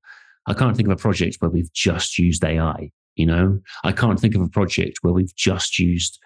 I 0.48 0.54
can't 0.54 0.76
think 0.76 0.88
of 0.88 0.93
a 0.93 1.02
project 1.02 1.38
where 1.39 1.52
we've 1.52 1.72
just 1.74 2.17
used 2.17 2.43
AI, 2.45 2.91
you 3.15 3.26
know. 3.26 3.60
I 3.84 3.91
can't 3.91 4.19
think 4.19 4.36
of 4.36 4.41
a 4.41 4.48
project 4.48 5.00
where 5.02 5.13
we've 5.13 5.36
just 5.36 5.78
used 5.78 6.17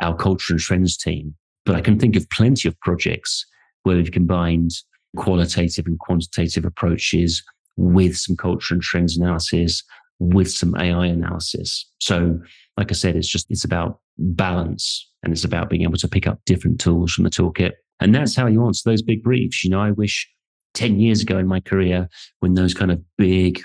our 0.00 0.16
culture 0.16 0.54
and 0.54 0.60
trends 0.60 0.96
team, 0.96 1.34
but 1.66 1.76
I 1.76 1.82
can 1.82 1.98
think 1.98 2.16
of 2.16 2.28
plenty 2.30 2.66
of 2.66 2.80
projects 2.80 3.44
where 3.82 3.96
we've 3.96 4.10
combined 4.10 4.70
qualitative 5.16 5.86
and 5.86 5.98
quantitative 5.98 6.64
approaches 6.64 7.42
with 7.76 8.16
some 8.16 8.36
culture 8.36 8.74
and 8.74 8.82
trends 8.82 9.16
analysis, 9.16 9.84
with 10.18 10.50
some 10.50 10.74
AI 10.76 11.06
analysis. 11.06 11.90
So, 12.00 12.38
like 12.76 12.90
I 12.90 12.94
said, 12.94 13.16
it's 13.16 13.28
just, 13.28 13.50
it's 13.50 13.64
about 13.64 14.00
balance 14.18 15.08
and 15.22 15.32
it's 15.32 15.44
about 15.44 15.70
being 15.70 15.82
able 15.82 15.98
to 15.98 16.08
pick 16.08 16.26
up 16.26 16.40
different 16.46 16.80
tools 16.80 17.12
from 17.12 17.24
the 17.24 17.30
toolkit. 17.30 17.72
And 18.00 18.14
that's 18.14 18.36
how 18.36 18.46
you 18.46 18.64
answer 18.66 18.88
those 18.88 19.02
big 19.02 19.22
briefs. 19.22 19.64
You 19.64 19.70
know, 19.70 19.80
I 19.80 19.90
wish 19.90 20.28
10 20.74 21.00
years 21.00 21.22
ago 21.22 21.38
in 21.38 21.46
my 21.46 21.60
career, 21.60 22.08
when 22.40 22.54
those 22.54 22.74
kind 22.74 22.90
of 22.90 23.02
big 23.16 23.60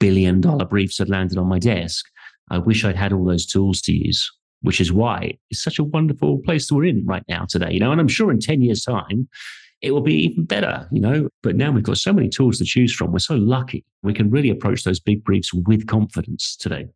billion 0.00 0.40
dollar 0.40 0.64
briefs 0.64 0.98
had 0.98 1.08
landed 1.08 1.38
on 1.38 1.46
my 1.46 1.58
desk, 1.58 2.06
I 2.50 2.58
wish 2.58 2.84
I'd 2.84 2.96
had 2.96 3.12
all 3.12 3.24
those 3.24 3.46
tools 3.46 3.80
to 3.82 3.92
use, 3.92 4.30
which 4.62 4.80
is 4.80 4.92
why 4.92 5.38
it's 5.50 5.62
such 5.62 5.78
a 5.78 5.84
wonderful 5.84 6.38
place 6.44 6.68
that 6.68 6.74
we're 6.74 6.84
in 6.84 7.04
right 7.06 7.24
now 7.28 7.46
today. 7.48 7.72
You 7.72 7.80
know, 7.80 7.92
and 7.92 8.00
I'm 8.00 8.08
sure 8.08 8.30
in 8.30 8.40
10 8.40 8.62
years' 8.62 8.82
time, 8.82 9.28
it 9.84 9.90
will 9.90 10.00
be 10.00 10.14
even 10.14 10.44
better, 10.44 10.88
you 10.90 11.00
know. 11.00 11.28
But 11.42 11.56
now 11.56 11.70
we've 11.70 11.84
got 11.84 11.98
so 11.98 12.12
many 12.12 12.30
tools 12.30 12.56
to 12.58 12.64
choose 12.64 12.92
from. 12.94 13.12
We're 13.12 13.18
so 13.18 13.34
lucky. 13.34 13.84
We 14.02 14.14
can 14.14 14.30
really 14.30 14.48
approach 14.48 14.82
those 14.82 14.98
big 14.98 15.22
briefs 15.22 15.52
with 15.52 15.86
confidence 15.86 16.56
today. 16.56 16.88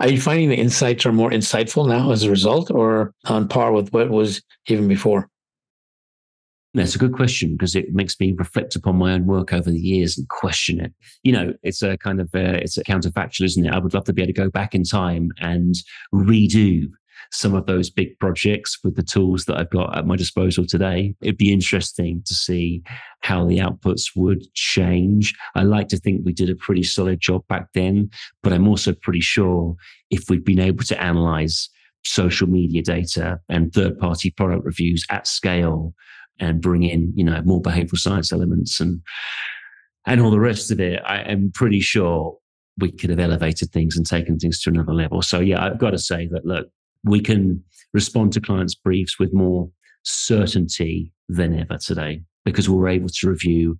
Are 0.00 0.08
you 0.08 0.20
finding 0.20 0.48
the 0.48 0.56
insights 0.56 1.04
are 1.04 1.12
more 1.12 1.30
insightful 1.30 1.86
now 1.86 2.10
as 2.10 2.24
a 2.24 2.30
result 2.30 2.70
or 2.70 3.12
on 3.26 3.48
par 3.48 3.70
with 3.72 3.92
what 3.92 4.08
was 4.08 4.42
even 4.66 4.88
before? 4.88 5.28
That's 6.72 6.96
a 6.96 6.98
good 6.98 7.12
question 7.12 7.52
because 7.52 7.76
it 7.76 7.94
makes 7.94 8.18
me 8.18 8.32
reflect 8.32 8.74
upon 8.74 8.96
my 8.96 9.12
own 9.12 9.26
work 9.26 9.52
over 9.52 9.70
the 9.70 9.78
years 9.78 10.18
and 10.18 10.28
question 10.28 10.80
it. 10.80 10.92
You 11.22 11.32
know, 11.32 11.54
it's 11.62 11.82
a 11.82 11.96
kind 11.98 12.20
of 12.20 12.28
uh, 12.34 12.58
it's 12.60 12.78
a 12.78 12.82
counterfactual, 12.82 13.44
isn't 13.44 13.64
it? 13.64 13.72
I 13.72 13.78
would 13.78 13.94
love 13.94 14.04
to 14.04 14.12
be 14.12 14.22
able 14.22 14.32
to 14.32 14.40
go 14.40 14.50
back 14.50 14.74
in 14.74 14.82
time 14.82 15.30
and 15.38 15.76
redo 16.12 16.88
some 17.30 17.54
of 17.54 17.66
those 17.66 17.90
big 17.90 18.18
projects 18.18 18.78
with 18.82 18.96
the 18.96 19.02
tools 19.02 19.44
that 19.44 19.58
I've 19.58 19.70
got 19.70 19.96
at 19.96 20.06
my 20.06 20.16
disposal 20.16 20.66
today. 20.66 21.14
It'd 21.20 21.36
be 21.36 21.52
interesting 21.52 22.22
to 22.26 22.34
see 22.34 22.82
how 23.20 23.46
the 23.46 23.58
outputs 23.58 24.10
would 24.16 24.42
change. 24.54 25.34
I 25.54 25.62
like 25.62 25.88
to 25.88 25.96
think 25.96 26.22
we 26.24 26.32
did 26.32 26.50
a 26.50 26.56
pretty 26.56 26.82
solid 26.82 27.20
job 27.20 27.46
back 27.48 27.68
then, 27.74 28.10
but 28.42 28.52
I'm 28.52 28.68
also 28.68 28.92
pretty 28.92 29.20
sure 29.20 29.76
if 30.10 30.28
we'd 30.28 30.44
been 30.44 30.60
able 30.60 30.84
to 30.84 31.02
analyze 31.02 31.68
social 32.04 32.48
media 32.48 32.82
data 32.82 33.40
and 33.48 33.72
third 33.72 33.98
party 33.98 34.30
product 34.30 34.64
reviews 34.64 35.04
at 35.10 35.26
scale 35.26 35.94
and 36.40 36.60
bring 36.60 36.82
in, 36.82 37.12
you 37.14 37.24
know, 37.24 37.40
more 37.44 37.62
behavioral 37.62 37.98
science 37.98 38.32
elements 38.32 38.80
and 38.80 39.00
and 40.06 40.20
all 40.20 40.30
the 40.30 40.40
rest 40.40 40.70
of 40.70 40.80
it, 40.80 41.00
I 41.06 41.20
am 41.20 41.50
pretty 41.54 41.80
sure 41.80 42.36
we 42.78 42.90
could 42.90 43.10
have 43.10 43.20
elevated 43.20 43.70
things 43.70 43.96
and 43.96 44.04
taken 44.04 44.38
things 44.38 44.60
to 44.62 44.70
another 44.70 44.92
level. 44.92 45.22
So 45.22 45.40
yeah, 45.40 45.64
I've 45.64 45.78
got 45.78 45.90
to 45.90 45.98
say 45.98 46.28
that 46.32 46.44
look, 46.44 46.68
we 47.04 47.20
can 47.20 47.62
respond 47.92 48.32
to 48.32 48.40
clients' 48.40 48.74
briefs 48.74 49.18
with 49.18 49.32
more 49.32 49.70
certainty 50.02 51.12
than 51.28 51.58
ever 51.58 51.78
today 51.78 52.22
because 52.44 52.68
we're 52.68 52.88
able 52.88 53.08
to 53.08 53.28
review 53.28 53.78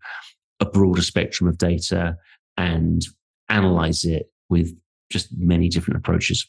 a 0.60 0.64
broader 0.64 1.02
spectrum 1.02 1.48
of 1.48 1.58
data 1.58 2.16
and 2.56 3.06
analyze 3.48 4.04
it 4.04 4.30
with 4.48 4.78
just 5.10 5.28
many 5.36 5.68
different 5.68 5.98
approaches. 5.98 6.46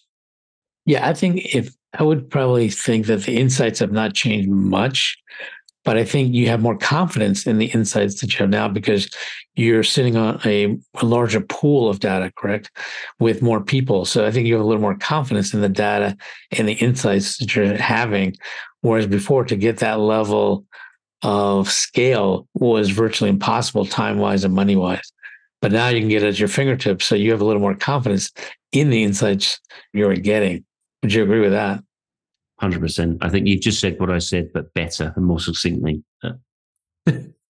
Yeah, 0.85 1.07
I 1.07 1.13
think 1.13 1.55
if 1.55 1.75
I 1.97 2.03
would 2.03 2.29
probably 2.29 2.69
think 2.69 3.07
that 3.07 3.23
the 3.23 3.37
insights 3.37 3.79
have 3.79 3.91
not 3.91 4.13
changed 4.13 4.49
much. 4.49 5.17
But 5.85 5.97
I 5.97 6.03
think 6.03 6.33
you 6.33 6.47
have 6.47 6.61
more 6.61 6.77
confidence 6.77 7.45
in 7.45 7.59
the 7.59 7.67
insights 7.67 8.19
that 8.19 8.33
you 8.33 8.39
have 8.39 8.49
now 8.49 8.67
because 8.67 9.07
you're 9.55 9.83
sitting 9.83 10.17
on 10.17 10.41
a, 10.43 10.77
a 10.95 11.05
larger 11.05 11.41
pool 11.41 11.87
of 11.87 11.99
data, 11.99 12.33
correct? 12.35 12.71
With 13.19 13.41
more 13.41 13.63
people. 13.63 14.03
So 14.03 14.25
I 14.25 14.31
think 14.31 14.47
you 14.47 14.55
have 14.55 14.63
a 14.63 14.67
little 14.67 14.81
more 14.81 14.97
confidence 14.97 15.53
in 15.53 15.61
the 15.61 15.69
data 15.69 16.17
and 16.51 16.67
the 16.67 16.73
insights 16.73 17.37
that 17.37 17.55
you're 17.55 17.77
having. 17.77 18.35
Whereas 18.81 19.07
before, 19.07 19.45
to 19.45 19.55
get 19.55 19.77
that 19.77 19.99
level 19.99 20.65
of 21.21 21.71
scale 21.71 22.47
was 22.55 22.89
virtually 22.89 23.29
impossible 23.29 23.85
time 23.85 24.17
wise 24.17 24.43
and 24.43 24.53
money 24.53 24.75
wise. 24.75 25.11
But 25.61 25.71
now 25.71 25.87
you 25.87 25.99
can 25.99 26.09
get 26.09 26.23
it 26.23 26.27
at 26.27 26.39
your 26.39 26.47
fingertips. 26.47 27.05
So 27.05 27.15
you 27.15 27.31
have 27.31 27.41
a 27.41 27.45
little 27.45 27.61
more 27.61 27.75
confidence 27.75 28.31
in 28.71 28.89
the 28.89 29.03
insights 29.03 29.59
you're 29.93 30.15
getting. 30.15 30.65
Would 31.01 31.13
you 31.13 31.23
agree 31.23 31.39
with 31.39 31.51
that? 31.51 31.83
100%. 32.61 33.17
I 33.21 33.29
think 33.29 33.47
you've 33.47 33.61
just 33.61 33.79
said 33.79 33.99
what 33.99 34.11
I 34.11 34.19
said, 34.19 34.51
but 34.53 34.73
better 34.73 35.13
and 35.15 35.25
more 35.25 35.39
succinctly. 35.39 36.03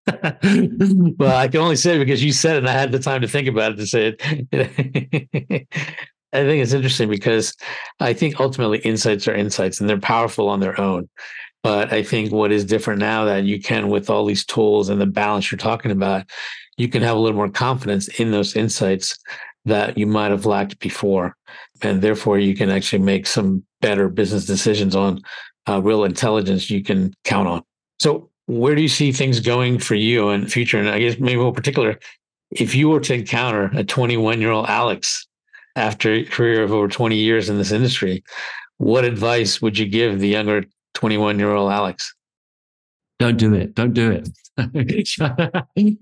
well, 0.08 1.38
I 1.38 1.48
can 1.48 1.62
only 1.62 1.76
say 1.76 1.96
it 1.96 2.00
because 2.00 2.24
you 2.24 2.32
said 2.32 2.56
it 2.56 2.60
and 2.60 2.70
I 2.70 2.74
had 2.74 2.92
the 2.92 3.00
time 3.00 3.22
to 3.22 3.28
think 3.28 3.48
about 3.48 3.74
it 3.74 3.76
to 3.78 3.88
say 3.88 4.16
it. 4.18 5.68
I 6.34 6.44
think 6.44 6.62
it's 6.62 6.74
interesting 6.74 7.10
because 7.10 7.56
I 8.00 8.14
think 8.14 8.40
ultimately 8.40 8.80
insights 8.80 9.28
are 9.28 9.36
insights 9.36 9.80
and 9.80 9.90
they're 9.90 10.00
powerful 10.00 10.50
on 10.50 10.60
their 10.60 10.80
own. 10.80 11.08
But 11.64 11.94
I 11.94 12.04
think 12.04 12.32
what 12.32 12.52
is 12.52 12.66
different 12.66 13.00
now 13.00 13.26
that 13.26 13.46
you 13.46 13.60
can, 13.60 13.90
with 13.90 14.10
all 14.10 14.26
these 14.26 14.46
tools 14.46 14.90
and 14.90 15.02
the 15.02 15.08
balance 15.08 15.52
you're 15.52 15.58
talking 15.58 15.92
about, 15.92 16.26
you 16.78 16.90
can 16.90 17.02
have 17.02 17.16
a 17.16 17.20
little 17.20 17.38
more 17.38 17.50
confidence 17.50 18.08
in 18.20 18.32
those 18.32 18.56
insights 18.56 19.18
that 19.66 19.98
you 19.98 20.06
might 20.06 20.30
have 20.30 20.46
lacked 20.46 20.80
before. 20.80 21.36
And 21.82 22.02
therefore, 22.02 22.38
you 22.38 22.56
can 22.56 22.70
actually 22.70 23.02
make 23.02 23.26
some 23.26 23.64
better 23.86 24.10
business 24.10 24.46
decisions 24.46 24.96
on 24.96 25.22
uh, 25.70 25.80
real 25.80 26.06
intelligence 26.06 26.72
you 26.72 26.84
can 26.84 27.14
count 27.24 27.48
on. 27.48 27.62
So, 28.00 28.32
where 28.48 28.74
do 28.74 28.82
you 28.82 28.88
see 28.88 29.12
things 29.12 29.40
going 29.40 29.78
for 29.78 29.94
you 29.94 30.30
in 30.30 30.42
the 30.42 30.50
future? 30.50 30.80
And 30.80 30.90
I 30.90 30.98
guess 30.98 31.20
maybe 31.20 31.40
in 31.40 31.54
particular, 31.54 32.00
if 32.50 32.74
you 32.74 32.90
were 32.90 33.00
to 33.02 33.14
encounter 33.14 33.70
a 33.76 33.84
21 33.84 34.42
year 34.42 34.50
old 34.50 34.66
Alex 34.68 35.28
after 35.76 36.14
a 36.14 36.24
career 36.24 36.64
of 36.64 36.72
over 36.72 36.88
20 36.88 37.16
years 37.16 37.48
in 37.48 37.60
this 37.60 37.72
industry, 37.72 38.24
what 38.78 39.06
advice 39.06 39.62
would 39.62 39.78
you 39.78 39.86
give 39.86 40.20
the 40.20 40.30
younger 40.30 40.64
21 40.96 41.38
year 41.38 41.52
old 41.52 41.72
Alex? 41.72 42.16
Don't 43.20 43.38
do 43.38 43.54
it. 43.54 43.76
Don't 43.76 43.94
do 43.94 44.12
it. 44.12 44.30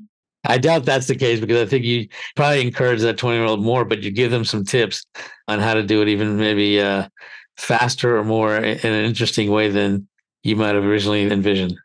I 0.45 0.57
doubt 0.57 0.85
that's 0.85 1.07
the 1.07 1.15
case 1.15 1.39
because 1.39 1.61
I 1.61 1.65
think 1.65 1.83
you 1.83 2.07
probably 2.35 2.61
encourage 2.65 3.01
that 3.01 3.17
20 3.17 3.37
year 3.37 3.45
old 3.45 3.61
more, 3.61 3.83
but 3.85 4.03
you 4.03 4.11
give 4.11 4.31
them 4.31 4.45
some 4.45 4.63
tips 4.63 5.05
on 5.47 5.59
how 5.59 5.73
to 5.73 5.83
do 5.83 6.01
it 6.01 6.07
even 6.07 6.37
maybe 6.37 6.79
uh, 6.79 7.07
faster 7.57 8.17
or 8.17 8.23
more 8.23 8.55
in 8.57 8.93
an 8.93 9.05
interesting 9.05 9.51
way 9.51 9.69
than 9.69 10.07
you 10.43 10.55
might 10.55 10.75
have 10.75 10.83
originally 10.83 11.29
envisioned. 11.31 11.75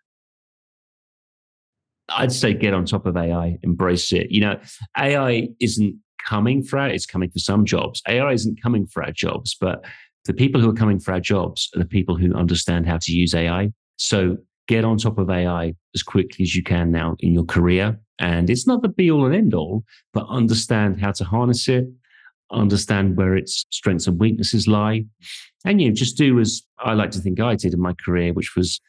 I'd 2.10 2.32
say 2.32 2.54
get 2.54 2.74
on 2.74 2.86
top 2.86 3.06
of 3.06 3.16
AI, 3.16 3.58
embrace 3.62 4.12
it. 4.12 4.30
You 4.30 4.40
know, 4.40 4.60
AI 4.96 5.48
isn't 5.60 5.94
coming 6.26 6.62
for 6.62 6.78
our, 6.78 6.88
it's 6.88 7.06
coming 7.06 7.30
for 7.30 7.38
some 7.38 7.64
jobs. 7.64 8.02
AI 8.08 8.32
isn't 8.32 8.62
coming 8.62 8.86
for 8.86 9.02
our 9.02 9.12
jobs, 9.12 9.56
but 9.60 9.84
the 10.24 10.32
people 10.32 10.60
who 10.60 10.70
are 10.70 10.74
coming 10.74 10.98
for 10.98 11.12
our 11.12 11.20
jobs 11.20 11.70
are 11.74 11.78
the 11.78 11.84
people 11.84 12.16
who 12.16 12.34
understand 12.34 12.86
how 12.86 12.98
to 12.98 13.12
use 13.12 13.34
AI. 13.34 13.72
So 13.96 14.36
get 14.68 14.84
on 14.84 14.98
top 14.98 15.18
of 15.18 15.30
AI 15.30 15.74
as 15.94 16.02
quickly 16.02 16.42
as 16.42 16.54
you 16.54 16.62
can 16.62 16.90
now 16.90 17.16
in 17.20 17.32
your 17.32 17.44
career. 17.44 17.98
And 18.18 18.50
it's 18.50 18.66
not 18.66 18.82
the 18.82 18.88
be 18.88 19.10
all 19.10 19.24
and 19.24 19.34
end 19.34 19.54
all, 19.54 19.84
but 20.12 20.26
understand 20.28 21.00
how 21.00 21.12
to 21.12 21.24
harness 21.24 21.68
it, 21.68 21.86
understand 22.50 23.16
where 23.16 23.36
its 23.36 23.64
strengths 23.70 24.06
and 24.06 24.18
weaknesses 24.18 24.66
lie. 24.66 25.04
And 25.64 25.80
you 25.80 25.88
know, 25.88 25.94
just 25.94 26.16
do 26.16 26.38
as 26.40 26.62
I 26.78 26.94
like 26.94 27.10
to 27.12 27.20
think 27.20 27.40
I 27.40 27.56
did 27.56 27.74
in 27.74 27.80
my 27.80 27.94
career, 28.04 28.32
which 28.32 28.54
was 28.56 28.80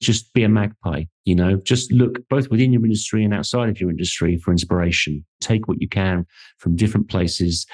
just 0.00 0.32
be 0.32 0.42
a 0.42 0.48
magpie, 0.48 1.04
you 1.24 1.34
know, 1.34 1.56
just 1.56 1.92
look 1.92 2.26
both 2.28 2.48
within 2.50 2.72
your 2.72 2.84
industry 2.84 3.24
and 3.24 3.32
outside 3.32 3.68
of 3.68 3.80
your 3.80 3.90
industry 3.90 4.36
for 4.36 4.50
inspiration. 4.50 5.24
Take 5.40 5.68
what 5.68 5.80
you 5.80 5.88
can 5.88 6.26
from 6.58 6.76
different 6.76 7.08
places 7.08 7.66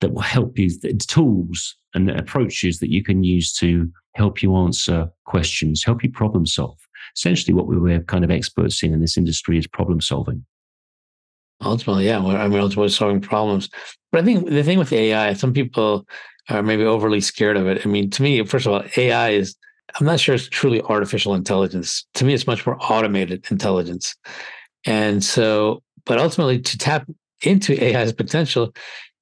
that 0.00 0.12
will 0.12 0.22
help 0.22 0.58
you, 0.58 0.68
the 0.80 0.94
tools 0.94 1.76
and 1.94 2.10
approaches 2.10 2.78
that 2.80 2.90
you 2.90 3.02
can 3.02 3.24
use 3.24 3.52
to 3.54 3.90
help 4.14 4.42
you 4.42 4.54
answer 4.56 5.08
questions, 5.24 5.84
help 5.84 6.02
you 6.02 6.10
problem 6.10 6.44
solve 6.44 6.78
essentially 7.16 7.54
what 7.54 7.66
we 7.66 7.78
were 7.78 8.00
kind 8.00 8.24
of 8.24 8.30
experts 8.30 8.82
in 8.82 8.92
in 8.92 9.00
this 9.00 9.16
industry 9.16 9.58
is 9.58 9.66
problem 9.66 10.00
solving. 10.00 10.44
Ultimately, 11.62 12.06
yeah. 12.06 12.18
I 12.18 12.48
mean, 12.48 12.58
ultimately 12.58 12.88
solving 12.88 13.20
problems. 13.20 13.68
But 14.10 14.22
I 14.22 14.24
think 14.24 14.48
the 14.48 14.64
thing 14.64 14.78
with 14.78 14.92
AI, 14.92 15.32
some 15.34 15.52
people 15.52 16.06
are 16.48 16.62
maybe 16.62 16.84
overly 16.84 17.20
scared 17.20 17.56
of 17.56 17.66
it. 17.66 17.84
I 17.84 17.88
mean, 17.88 18.10
to 18.10 18.22
me, 18.22 18.44
first 18.44 18.66
of 18.66 18.72
all, 18.72 18.82
AI 18.96 19.30
is, 19.30 19.56
I'm 19.98 20.06
not 20.06 20.20
sure 20.20 20.34
it's 20.34 20.48
truly 20.48 20.80
artificial 20.82 21.34
intelligence. 21.34 22.06
To 22.14 22.24
me, 22.24 22.34
it's 22.34 22.46
much 22.46 22.66
more 22.66 22.76
automated 22.80 23.46
intelligence. 23.50 24.14
And 24.84 25.22
so, 25.22 25.82
but 26.04 26.18
ultimately, 26.18 26.60
to 26.60 26.78
tap 26.78 27.08
into 27.42 27.72
AI's 27.82 28.12
potential, 28.12 28.72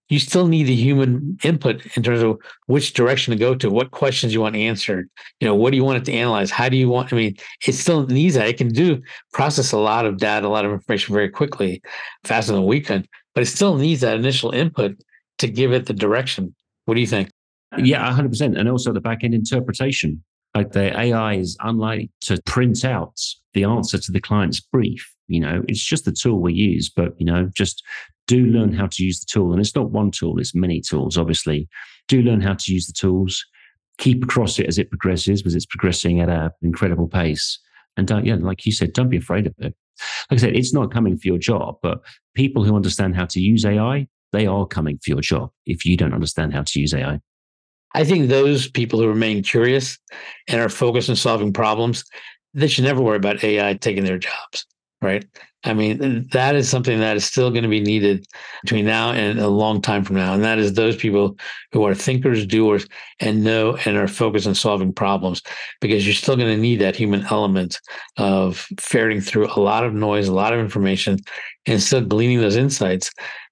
you 0.08 0.18
still 0.18 0.48
need 0.48 0.64
the 0.64 0.74
human 0.74 1.38
input 1.44 1.86
in 1.96 2.02
terms 2.02 2.22
of 2.22 2.36
which 2.66 2.94
direction 2.94 3.30
to 3.30 3.38
go 3.38 3.54
to, 3.54 3.70
what 3.70 3.92
questions 3.92 4.34
you 4.34 4.40
want 4.40 4.56
answered. 4.56 5.08
You 5.38 5.46
know, 5.46 5.54
what 5.54 5.70
do 5.70 5.76
you 5.76 5.84
want 5.84 5.98
it 5.98 6.04
to 6.06 6.12
analyze? 6.12 6.50
How 6.50 6.68
do 6.68 6.76
you 6.76 6.88
want? 6.88 7.12
I 7.12 7.16
mean, 7.16 7.36
it 7.66 7.72
still 7.72 8.06
needs 8.06 8.34
that. 8.34 8.48
It 8.48 8.58
can 8.58 8.68
do 8.68 9.00
process 9.32 9.70
a 9.70 9.78
lot 9.78 10.06
of 10.06 10.18
data, 10.18 10.46
a 10.46 10.48
lot 10.48 10.64
of 10.64 10.72
information 10.72 11.14
very 11.14 11.28
quickly, 11.28 11.80
faster 12.24 12.52
than 12.52 12.66
we 12.66 12.80
can, 12.80 13.06
but 13.34 13.42
it 13.42 13.46
still 13.46 13.76
needs 13.76 14.00
that 14.00 14.16
initial 14.16 14.50
input 14.50 15.00
to 15.38 15.46
give 15.46 15.72
it 15.72 15.86
the 15.86 15.94
direction. 15.94 16.54
What 16.90 16.96
do 16.96 17.02
you 17.02 17.06
think? 17.06 17.30
Yeah, 17.78 18.04
100%. 18.10 18.58
And 18.58 18.68
also 18.68 18.92
the 18.92 19.00
back 19.00 19.22
end 19.22 19.32
interpretation. 19.32 20.24
Like 20.56 20.72
the 20.72 20.98
AI 20.98 21.34
is 21.34 21.56
unlikely 21.60 22.10
to 22.22 22.42
print 22.46 22.84
out 22.84 23.16
the 23.54 23.62
answer 23.62 23.96
to 23.96 24.10
the 24.10 24.20
client's 24.20 24.58
brief. 24.58 25.08
You 25.28 25.38
know, 25.38 25.62
it's 25.68 25.84
just 25.84 26.04
the 26.04 26.10
tool 26.10 26.40
we 26.40 26.52
use, 26.52 26.90
but, 26.90 27.12
you 27.16 27.26
know, 27.26 27.48
just 27.54 27.84
do 28.26 28.44
learn 28.46 28.72
how 28.72 28.88
to 28.88 29.04
use 29.04 29.20
the 29.20 29.26
tool. 29.30 29.52
And 29.52 29.60
it's 29.60 29.76
not 29.76 29.92
one 29.92 30.10
tool, 30.10 30.40
it's 30.40 30.52
many 30.52 30.80
tools, 30.80 31.16
obviously. 31.16 31.68
Do 32.08 32.22
learn 32.22 32.40
how 32.40 32.54
to 32.54 32.72
use 32.72 32.88
the 32.88 32.92
tools. 32.92 33.40
Keep 33.98 34.24
across 34.24 34.58
it 34.58 34.66
as 34.66 34.76
it 34.76 34.90
progresses, 34.90 35.42
because 35.42 35.54
it's 35.54 35.66
progressing 35.66 36.18
at 36.20 36.28
an 36.28 36.50
incredible 36.60 37.06
pace. 37.06 37.56
And 37.96 38.08
don't, 38.08 38.26
yeah, 38.26 38.34
like 38.34 38.66
you 38.66 38.72
said, 38.72 38.94
don't 38.94 39.10
be 39.10 39.18
afraid 39.18 39.46
of 39.46 39.54
it. 39.58 39.76
Like 40.28 40.32
I 40.32 40.36
said, 40.38 40.56
it's 40.56 40.74
not 40.74 40.90
coming 40.90 41.16
for 41.16 41.28
your 41.28 41.38
job, 41.38 41.76
but 41.84 42.00
people 42.34 42.64
who 42.64 42.74
understand 42.74 43.14
how 43.14 43.26
to 43.26 43.40
use 43.40 43.64
AI, 43.64 44.08
they 44.32 44.46
are 44.46 44.66
coming 44.66 44.98
for 44.98 45.10
your 45.10 45.20
job 45.20 45.50
if 45.66 45.84
you 45.84 45.96
don't 45.96 46.14
understand 46.14 46.52
how 46.52 46.62
to 46.62 46.80
use 46.80 46.94
AI. 46.94 47.20
I 47.94 48.04
think 48.04 48.28
those 48.28 48.68
people 48.68 49.00
who 49.00 49.08
remain 49.08 49.42
curious 49.42 49.98
and 50.48 50.60
are 50.60 50.68
focused 50.68 51.10
on 51.10 51.16
solving 51.16 51.52
problems, 51.52 52.04
they 52.54 52.68
should 52.68 52.84
never 52.84 53.02
worry 53.02 53.16
about 53.16 53.42
AI 53.42 53.74
taking 53.74 54.04
their 54.04 54.18
jobs 54.18 54.66
right? 55.02 55.24
I 55.64 55.74
mean, 55.74 56.28
that 56.32 56.54
is 56.54 56.68
something 56.68 57.00
that 57.00 57.16
is 57.16 57.24
still 57.24 57.50
going 57.50 57.64
to 57.64 57.68
be 57.68 57.80
needed 57.80 58.26
between 58.62 58.86
now 58.86 59.12
and 59.12 59.38
a 59.38 59.48
long 59.48 59.82
time 59.82 60.04
from 60.04 60.16
now. 60.16 60.32
And 60.32 60.42
that 60.42 60.58
is 60.58 60.72
those 60.72 60.96
people 60.96 61.36
who 61.72 61.84
are 61.84 61.94
thinkers, 61.94 62.46
doers, 62.46 62.86
and 63.18 63.44
know 63.44 63.76
and 63.84 63.96
are 63.96 64.08
focused 64.08 64.46
on 64.46 64.54
solving 64.54 64.92
problems 64.92 65.42
because 65.80 66.06
you're 66.06 66.14
still 66.14 66.36
going 66.36 66.54
to 66.54 66.60
need 66.60 66.80
that 66.80 66.96
human 66.96 67.26
element 67.26 67.78
of 68.16 68.66
ferreting 68.78 69.20
through 69.20 69.48
a 69.48 69.60
lot 69.60 69.84
of 69.84 69.92
noise, 69.92 70.28
a 70.28 70.34
lot 70.34 70.54
of 70.54 70.60
information, 70.60 71.18
and 71.66 71.82
still 71.82 72.00
gleaning 72.00 72.40
those 72.40 72.56
insights, 72.56 73.10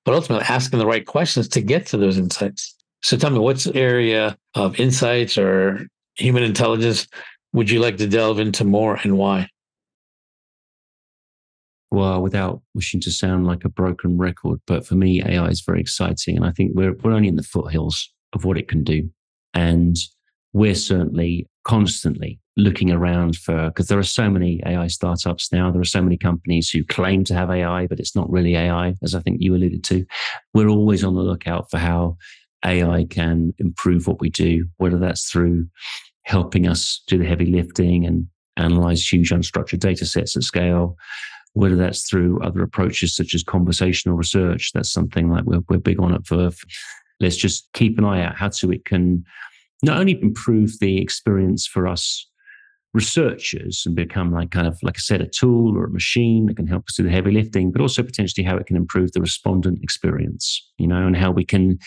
but 0.09 0.15
ultimately 0.15 0.47
asking 0.49 0.79
the 0.79 0.87
right 0.87 1.05
questions 1.05 1.49
to 1.49 1.61
get 1.61 1.85
to 1.85 1.99
those 1.99 2.17
insights. 2.17 2.75
So 3.03 3.19
tell 3.19 3.29
me, 3.29 3.41
what's 3.41 3.67
area 3.67 4.39
of 4.55 4.81
insights 4.81 5.37
or 5.37 5.87
human 6.15 6.45
intelligence 6.45 7.07
would 7.53 7.69
you 7.69 7.79
like 7.79 7.99
to 7.99 8.07
delve 8.07 8.39
into 8.39 8.65
more 8.65 8.99
and 9.03 9.19
why? 9.19 9.51
well, 11.91 12.23
without 12.23 12.63
wishing 12.75 13.01
to 13.01 13.11
sound 13.11 13.47
like 13.47 13.67
a 13.67 13.69
broken 13.69 14.17
record, 14.17 14.61
but 14.67 14.87
for 14.87 14.95
me, 14.95 15.23
AI 15.23 15.49
is 15.49 15.61
very 15.61 15.81
exciting. 15.81 16.37
And 16.37 16.47
I 16.47 16.53
think 16.53 16.73
we're, 16.75 16.95
we're 17.03 17.13
only 17.13 17.29
in 17.29 17.37
the 17.37 17.43
foothills 17.43 18.11
of 18.33 18.47
what 18.47 18.57
it 18.57 18.69
can 18.69 18.85
do. 18.85 19.11
And 19.53 19.95
we're 20.55 20.75
certainly 20.75 21.47
constantly 21.69 22.41
looking 22.57 22.91
around 22.91 23.37
for, 23.37 23.69
because 23.69 23.87
there 23.87 23.99
are 23.99 24.03
so 24.03 24.29
many 24.29 24.61
AI 24.67 24.89
startups 24.89 25.53
now. 25.53 25.71
There 25.71 25.81
are 25.81 25.85
so 25.85 26.03
many 26.03 26.17
companies 26.17 26.71
who 26.71 26.83
claim 26.83 27.23
to 27.25 27.35
have 27.35 27.51
AI, 27.51 27.87
but 27.87 28.01
it's 28.01 28.17
not 28.17 28.29
really 28.31 28.57
AI, 28.57 28.95
as 29.03 29.15
I 29.15 29.21
think 29.21 29.37
you 29.41 29.55
alluded 29.55 29.85
to. 29.85 30.05
We're 30.55 30.69
always 30.69 31.05
on 31.05 31.15
the 31.15 31.21
lookout 31.21 31.71
for 31.71 31.79
how 31.79 32.17
AI 32.65 33.07
can 33.09 33.53
improve 33.59 34.09
what 34.09 34.21
we 34.21 34.31
do, 34.31 34.67
whether 34.79 34.99
that's 34.99 35.31
through 35.31 35.69
helping 36.23 36.67
us 36.67 37.03
do 37.07 37.19
the 37.19 37.27
heavy 37.27 37.47
lifting 37.47 38.05
and 38.05 38.27
analyze 38.57 39.07
huge 39.07 39.31
unstructured 39.31 39.79
data 39.79 40.05
sets 40.05 40.37
at 40.37 40.43
scale 40.43 40.97
whether 41.55 41.77
that's 41.77 42.09
through 42.09 42.41
other 42.43 42.63
approaches 42.63 43.17
such 43.17 43.35
as 43.35 43.43
conversational 43.43 44.17
research. 44.17 44.71
That's 44.75 44.93
something 44.93 45.29
like 45.31 45.45
we're, 45.45 45.63
we're 45.69 45.79
big 45.79 45.99
on 45.99 46.15
at 46.15 46.27
Verve. 46.27 46.61
Let's 47.21 47.37
just 47.37 47.69
keep 47.73 47.99
an 47.99 48.05
eye 48.05 48.23
out 48.23 48.37
how 48.37 48.51
to 48.51 48.71
it 48.71 48.85
can 48.85 49.25
not 49.83 49.99
only 49.99 50.21
improve 50.21 50.79
the 50.81 51.01
experience 51.01 51.67
for 51.67 51.87
us 51.87 52.27
researchers 52.95 53.83
and 53.87 53.95
become 53.95 54.33
like 54.33 54.51
kind 54.51 54.67
of 54.67 54.79
like 54.83 54.97
I 54.97 55.01
said, 55.01 55.21
a 55.21 55.27
tool 55.27 55.77
or 55.77 55.85
a 55.85 55.91
machine 55.91 56.47
that 56.47 56.57
can 56.57 56.67
help 56.67 56.85
us 56.89 56.97
do 56.97 57.03
the 57.03 57.11
heavy 57.11 57.31
lifting, 57.31 57.71
but 57.71 57.83
also 57.83 58.03
potentially 58.03 58.45
how 58.45 58.57
it 58.57 58.67
can 58.67 58.77
improve 58.77 59.13
the 59.13 59.21
respondent 59.21 59.83
experience, 59.83 60.67
you 60.79 60.87
know, 60.87 61.07
and 61.07 61.17
how 61.17 61.31
we 61.31 61.45
can 61.45 61.79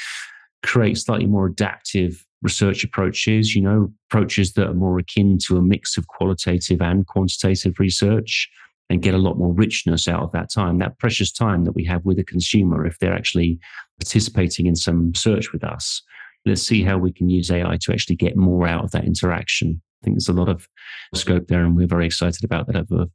create 0.63 0.97
slightly 0.97 1.25
more 1.25 1.47
adaptive 1.47 2.25
research 2.43 2.84
approaches, 2.84 3.56
you 3.56 3.62
know, 3.62 3.91
approaches 4.10 4.54
that 4.54 4.67
are 4.67 4.73
more 4.73 4.99
akin 4.99 5.38
to 5.47 5.58
a 5.58 5.62
mix 5.62 5.97
of 5.97 6.08
qualitative 6.08 6.82
and 6.82 7.08
quantitative 7.08 7.80
research 7.80 8.49
and 8.89 9.01
get 9.01 9.13
a 9.13 9.19
lot 9.19 9.38
more 9.38 9.54
richness 9.54 10.08
out 10.08 10.21
of 10.21 10.32
that 10.34 10.51
time, 10.51 10.77
that 10.77 10.99
precious 10.99 11.32
time 11.32 11.63
that 11.63 11.71
we 11.73 11.84
have 11.86 12.04
with 12.04 12.19
a 12.19 12.23
consumer 12.23 12.86
if 12.86 12.99
they're 12.99 13.13
actually 13.13 13.60
participating 13.99 14.65
in 14.65 14.75
some 14.75 15.13
search 15.15 15.51
with 15.54 15.63
us. 15.63 16.01
Let's 16.45 16.63
see 16.63 16.84
how 16.84 16.97
we 16.97 17.12
can 17.12 17.30
use 17.30 17.51
AI 17.51 17.77
to 17.82 17.91
actually 17.91 18.15
get 18.15 18.36
more 18.36 18.67
out 18.67 18.84
of 18.84 18.91
that 18.91 19.06
interaction. 19.06 19.82
I 20.01 20.06
think 20.06 20.15
there's 20.15 20.30
a 20.30 20.34
lot 20.34 20.49
of 20.49 20.67
scope 21.13 21.47
there, 21.47 21.63
and 21.63 21.75
we're 21.75 21.88
very 21.88 22.06
excited 22.06 22.43
about 22.43 22.67
that 22.67 22.75
at 22.75 22.89
Verve. 22.89 23.10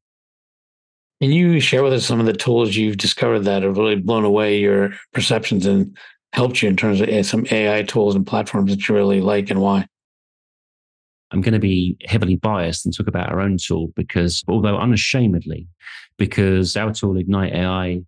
Can 1.21 1.33
you 1.33 1.61
share 1.61 1.83
with 1.83 1.95
us 1.95 2.05
some 2.05 2.21
of 2.21 2.27
the 2.27 2.33
tools 2.35 2.77
you've 2.77 2.99
discovered 2.99 3.41
that 3.41 3.63
have 3.63 3.79
really 3.79 3.97
blown 3.97 4.25
away 4.25 4.59
your 4.59 4.91
perceptions 5.15 5.65
and 5.65 5.97
helped 6.33 6.63
you 6.63 6.69
in 6.69 6.77
terms 6.77 7.01
of 7.01 7.27
some 7.27 7.47
AI 7.51 7.83
tools 7.83 8.15
and 8.15 8.27
platforms 8.27 8.71
that 8.71 8.87
you 8.87 8.95
really 8.95 9.21
like 9.21 9.51
and 9.51 9.61
why? 9.61 9.87
I'm 11.33 11.41
going 11.41 11.55
to 11.55 11.59
be 11.59 11.97
heavily 12.05 12.37
biased 12.37 12.85
and 12.85 12.95
talk 12.95 13.09
about 13.09 13.31
our 13.31 13.41
own 13.41 13.57
tool 13.57 13.93
because, 13.97 14.45
although 14.47 14.77
unashamedly, 14.77 15.67
because 16.19 16.77
our 16.77 16.93
tool 16.93 17.17
Ignite 17.17 17.55
AI, 17.55 18.03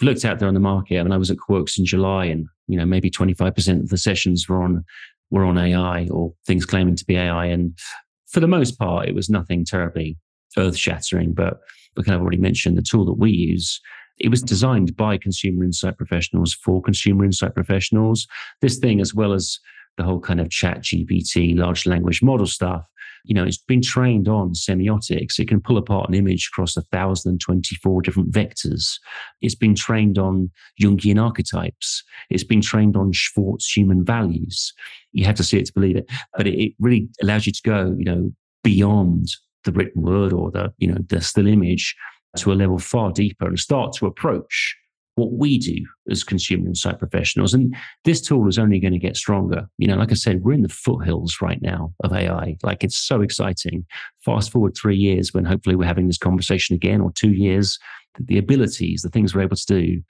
I've 0.00 0.06
looked 0.06 0.24
out 0.24 0.38
there 0.38 0.48
on 0.48 0.54
the 0.54 0.60
market. 0.60 0.98
I 0.98 1.02
mean, 1.02 1.12
I 1.12 1.16
was 1.16 1.30
at 1.30 1.38
Quirks 1.38 1.78
in 1.78 1.84
July, 1.84 2.26
and 2.26 2.46
you 2.68 2.76
know 2.76 2.86
maybe 2.86 3.10
25% 3.10 3.80
of 3.80 3.88
the 3.88 3.98
sessions 3.98 4.48
were 4.48 4.62
on 4.62 4.84
were 5.30 5.44
on 5.44 5.58
AI 5.58 6.08
or 6.08 6.32
things 6.46 6.64
claiming 6.64 6.96
to 6.96 7.04
be 7.04 7.16
AI, 7.16 7.46
and 7.46 7.78
for 8.26 8.40
the 8.40 8.48
most 8.48 8.78
part, 8.78 9.08
it 9.08 9.14
was 9.14 9.30
nothing 9.30 9.64
terribly 9.64 10.16
earth 10.58 10.76
shattering. 10.76 11.32
But 11.32 11.60
like 11.96 12.08
I've 12.08 12.20
already 12.20 12.38
mentioned, 12.38 12.76
the 12.76 12.82
tool 12.82 13.06
that 13.06 13.18
we 13.18 13.30
use 13.30 13.80
it 14.18 14.30
was 14.30 14.42
designed 14.42 14.96
by 14.96 15.18
consumer 15.18 15.64
insight 15.64 15.96
professionals 15.96 16.54
for 16.54 16.80
consumer 16.80 17.24
insight 17.24 17.54
professionals. 17.54 18.26
This 18.62 18.78
thing, 18.78 19.00
as 19.00 19.14
well 19.14 19.32
as 19.32 19.58
the 19.96 20.04
whole 20.04 20.20
kind 20.20 20.40
of 20.40 20.50
chat 20.50 20.82
GPT, 20.82 21.56
large 21.56 21.86
language 21.86 22.22
model 22.22 22.46
stuff, 22.46 22.86
you 23.26 23.34
know, 23.34 23.44
it's 23.44 23.58
been 23.58 23.82
trained 23.82 24.28
on 24.28 24.54
semiotics. 24.54 25.38
It 25.38 25.48
can 25.48 25.60
pull 25.60 25.76
apart 25.76 26.08
an 26.08 26.14
image 26.14 26.48
across 26.52 26.76
1,024 26.76 28.02
different 28.02 28.30
vectors. 28.30 28.98
It's 29.42 29.54
been 29.54 29.74
trained 29.74 30.16
on 30.16 30.50
Jungian 30.80 31.22
archetypes. 31.22 32.04
It's 32.30 32.44
been 32.44 32.60
trained 32.60 32.96
on 32.96 33.12
Schwartz 33.12 33.70
human 33.76 34.04
values. 34.04 34.72
You 35.12 35.24
have 35.24 35.34
to 35.36 35.44
see 35.44 35.58
it 35.58 35.66
to 35.66 35.72
believe 35.72 35.96
it. 35.96 36.08
But 36.36 36.46
it, 36.46 36.54
it 36.54 36.72
really 36.78 37.08
allows 37.20 37.46
you 37.46 37.52
to 37.52 37.62
go, 37.62 37.94
you 37.98 38.04
know, 38.04 38.32
beyond 38.62 39.28
the 39.64 39.72
written 39.72 40.02
word 40.02 40.32
or 40.32 40.52
the, 40.52 40.72
you 40.78 40.86
know, 40.86 40.98
the 41.08 41.20
still 41.20 41.48
image 41.48 41.96
to 42.36 42.52
a 42.52 42.54
level 42.54 42.78
far 42.78 43.10
deeper 43.10 43.46
and 43.46 43.58
start 43.58 43.92
to 43.94 44.06
approach 44.06 44.76
what 45.16 45.32
we 45.32 45.58
do 45.58 45.84
as 46.10 46.22
consumer 46.22 46.66
insight 46.66 46.98
professionals. 46.98 47.52
And 47.52 47.74
this 48.04 48.20
tool 48.20 48.48
is 48.48 48.58
only 48.58 48.78
going 48.78 48.92
to 48.92 48.98
get 48.98 49.16
stronger. 49.16 49.66
You 49.78 49.88
know, 49.88 49.96
like 49.96 50.12
I 50.12 50.14
said, 50.14 50.42
we're 50.42 50.52
in 50.52 50.62
the 50.62 50.68
foothills 50.68 51.38
right 51.40 51.60
now 51.60 51.92
of 52.04 52.12
AI. 52.12 52.56
Like 52.62 52.84
it's 52.84 52.98
so 52.98 53.22
exciting. 53.22 53.84
Fast 54.24 54.52
forward 54.52 54.76
three 54.76 54.96
years 54.96 55.32
when 55.32 55.44
hopefully 55.44 55.74
we're 55.74 55.86
having 55.86 56.06
this 56.06 56.18
conversation 56.18 56.76
again, 56.76 57.00
or 57.00 57.12
two 57.12 57.32
years, 57.32 57.78
the 58.20 58.38
abilities, 58.38 59.02
the 59.02 59.08
things 59.08 59.34
we're 59.34 59.42
able 59.42 59.56
to 59.56 59.66
do, 59.66 60.02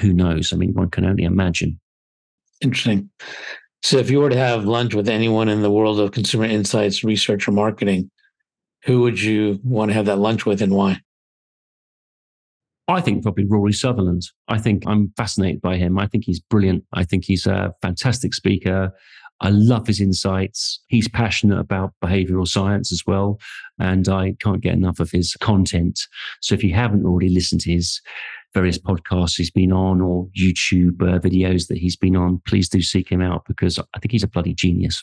who 0.00 0.12
knows? 0.12 0.52
I 0.52 0.56
mean, 0.56 0.72
one 0.72 0.90
can 0.90 1.04
only 1.04 1.24
imagine. 1.24 1.80
Interesting. 2.60 3.10
So 3.82 3.98
if 3.98 4.08
you 4.08 4.20
were 4.20 4.30
to 4.30 4.36
have 4.36 4.64
lunch 4.64 4.94
with 4.94 5.08
anyone 5.08 5.48
in 5.48 5.62
the 5.62 5.70
world 5.70 6.00
of 6.00 6.12
consumer 6.12 6.44
insights, 6.44 7.04
research, 7.04 7.46
or 7.46 7.52
marketing, 7.52 8.10
who 8.84 9.00
would 9.02 9.20
you 9.20 9.58
want 9.62 9.90
to 9.90 9.94
have 9.94 10.06
that 10.06 10.18
lunch 10.18 10.46
with 10.46 10.62
and 10.62 10.74
why? 10.74 11.00
I 12.86 13.00
think 13.00 13.22
probably 13.22 13.46
Rory 13.46 13.72
Sutherland. 13.72 14.22
I 14.48 14.58
think 14.58 14.84
I'm 14.86 15.12
fascinated 15.16 15.62
by 15.62 15.76
him. 15.76 15.98
I 15.98 16.06
think 16.06 16.24
he's 16.24 16.40
brilliant. 16.40 16.84
I 16.92 17.04
think 17.04 17.24
he's 17.24 17.46
a 17.46 17.74
fantastic 17.80 18.34
speaker. 18.34 18.92
I 19.40 19.50
love 19.50 19.86
his 19.86 20.00
insights. 20.00 20.80
He's 20.88 21.08
passionate 21.08 21.58
about 21.58 21.94
behavioral 22.02 22.46
science 22.46 22.92
as 22.92 23.02
well. 23.06 23.40
And 23.78 24.08
I 24.08 24.36
can't 24.40 24.60
get 24.60 24.74
enough 24.74 25.00
of 25.00 25.10
his 25.10 25.34
content. 25.40 25.98
So 26.40 26.54
if 26.54 26.62
you 26.62 26.74
haven't 26.74 27.04
already 27.04 27.30
listened 27.30 27.62
to 27.62 27.72
his 27.72 28.00
various 28.52 28.78
podcasts 28.78 29.36
he's 29.36 29.50
been 29.50 29.72
on 29.72 30.00
or 30.00 30.28
YouTube 30.38 31.02
uh, 31.02 31.18
videos 31.18 31.66
that 31.68 31.78
he's 31.78 31.96
been 31.96 32.14
on, 32.14 32.40
please 32.46 32.68
do 32.68 32.80
seek 32.80 33.10
him 33.10 33.20
out 33.20 33.44
because 33.46 33.78
I 33.78 33.98
think 33.98 34.12
he's 34.12 34.22
a 34.22 34.28
bloody 34.28 34.54
genius. 34.54 35.02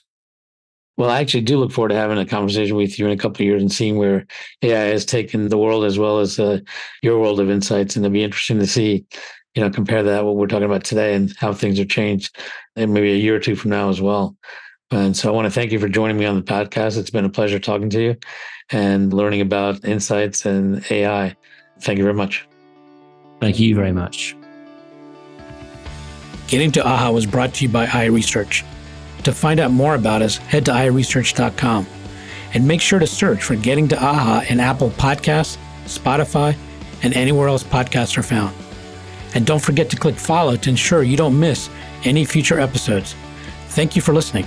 Well, 0.97 1.09
I 1.09 1.19
actually 1.19 1.41
do 1.41 1.57
look 1.57 1.71
forward 1.71 1.89
to 1.89 1.95
having 1.95 2.17
a 2.17 2.25
conversation 2.25 2.75
with 2.75 2.99
you 2.99 3.05
in 3.05 3.11
a 3.11 3.17
couple 3.17 3.41
of 3.41 3.47
years 3.47 3.61
and 3.61 3.71
seeing 3.71 3.97
where 3.97 4.25
AI 4.61 4.85
has 4.85 5.05
taken 5.05 5.49
the 5.49 5.57
world 5.57 5.83
as 5.83 5.97
well 5.97 6.19
as 6.19 6.39
uh, 6.39 6.59
your 7.01 7.19
world 7.19 7.39
of 7.39 7.49
insights. 7.49 7.95
And 7.95 8.05
it'll 8.05 8.13
be 8.13 8.23
interesting 8.23 8.59
to 8.59 8.67
see, 8.67 9.05
you 9.55 9.63
know, 9.63 9.69
compare 9.69 10.03
that 10.03 10.25
what 10.25 10.35
we're 10.35 10.47
talking 10.47 10.65
about 10.65 10.83
today 10.83 11.15
and 11.15 11.33
how 11.37 11.53
things 11.53 11.79
have 11.79 11.87
changed, 11.87 12.37
and 12.75 12.93
maybe 12.93 13.11
a 13.11 13.17
year 13.17 13.35
or 13.35 13.39
two 13.39 13.55
from 13.55 13.71
now 13.71 13.89
as 13.89 14.01
well. 14.01 14.35
And 14.91 15.15
so 15.15 15.29
I 15.29 15.35
want 15.35 15.45
to 15.45 15.51
thank 15.51 15.71
you 15.71 15.79
for 15.79 15.87
joining 15.87 16.17
me 16.17 16.25
on 16.25 16.35
the 16.35 16.43
podcast. 16.43 16.97
It's 16.97 17.09
been 17.09 17.25
a 17.25 17.29
pleasure 17.29 17.59
talking 17.59 17.89
to 17.91 18.01
you 18.01 18.17
and 18.71 19.13
learning 19.13 19.41
about 19.41 19.83
insights 19.85 20.45
and 20.45 20.85
AI. 20.91 21.35
Thank 21.81 21.97
you 21.97 22.03
very 22.03 22.13
much. 22.13 22.45
Thank 23.39 23.59
you 23.59 23.73
very 23.73 23.93
much. 23.93 24.35
Getting 26.47 26.71
to 26.73 26.85
AHA 26.85 27.11
was 27.11 27.25
brought 27.25 27.53
to 27.55 27.65
you 27.65 27.69
by 27.69 27.85
iResearch. 27.85 28.65
To 29.23 29.31
find 29.31 29.59
out 29.59 29.71
more 29.71 29.95
about 29.95 30.21
us, 30.21 30.37
head 30.37 30.65
to 30.65 30.71
iResearch.com 30.71 31.87
and 32.53 32.67
make 32.67 32.81
sure 32.81 32.99
to 32.99 33.07
search 33.07 33.43
for 33.43 33.55
Getting 33.55 33.87
to 33.89 34.03
AHA 34.03 34.45
in 34.49 34.59
Apple 34.59 34.89
Podcasts, 34.91 35.57
Spotify, 35.85 36.55
and 37.03 37.13
anywhere 37.13 37.47
else 37.47 37.63
podcasts 37.63 38.17
are 38.17 38.23
found. 38.23 38.55
And 39.33 39.45
don't 39.45 39.61
forget 39.61 39.89
to 39.91 39.95
click 39.95 40.15
follow 40.15 40.55
to 40.57 40.69
ensure 40.69 41.03
you 41.03 41.17
don't 41.17 41.39
miss 41.39 41.69
any 42.03 42.25
future 42.25 42.59
episodes. 42.59 43.15
Thank 43.69 43.95
you 43.95 44.01
for 44.01 44.13
listening. 44.13 44.45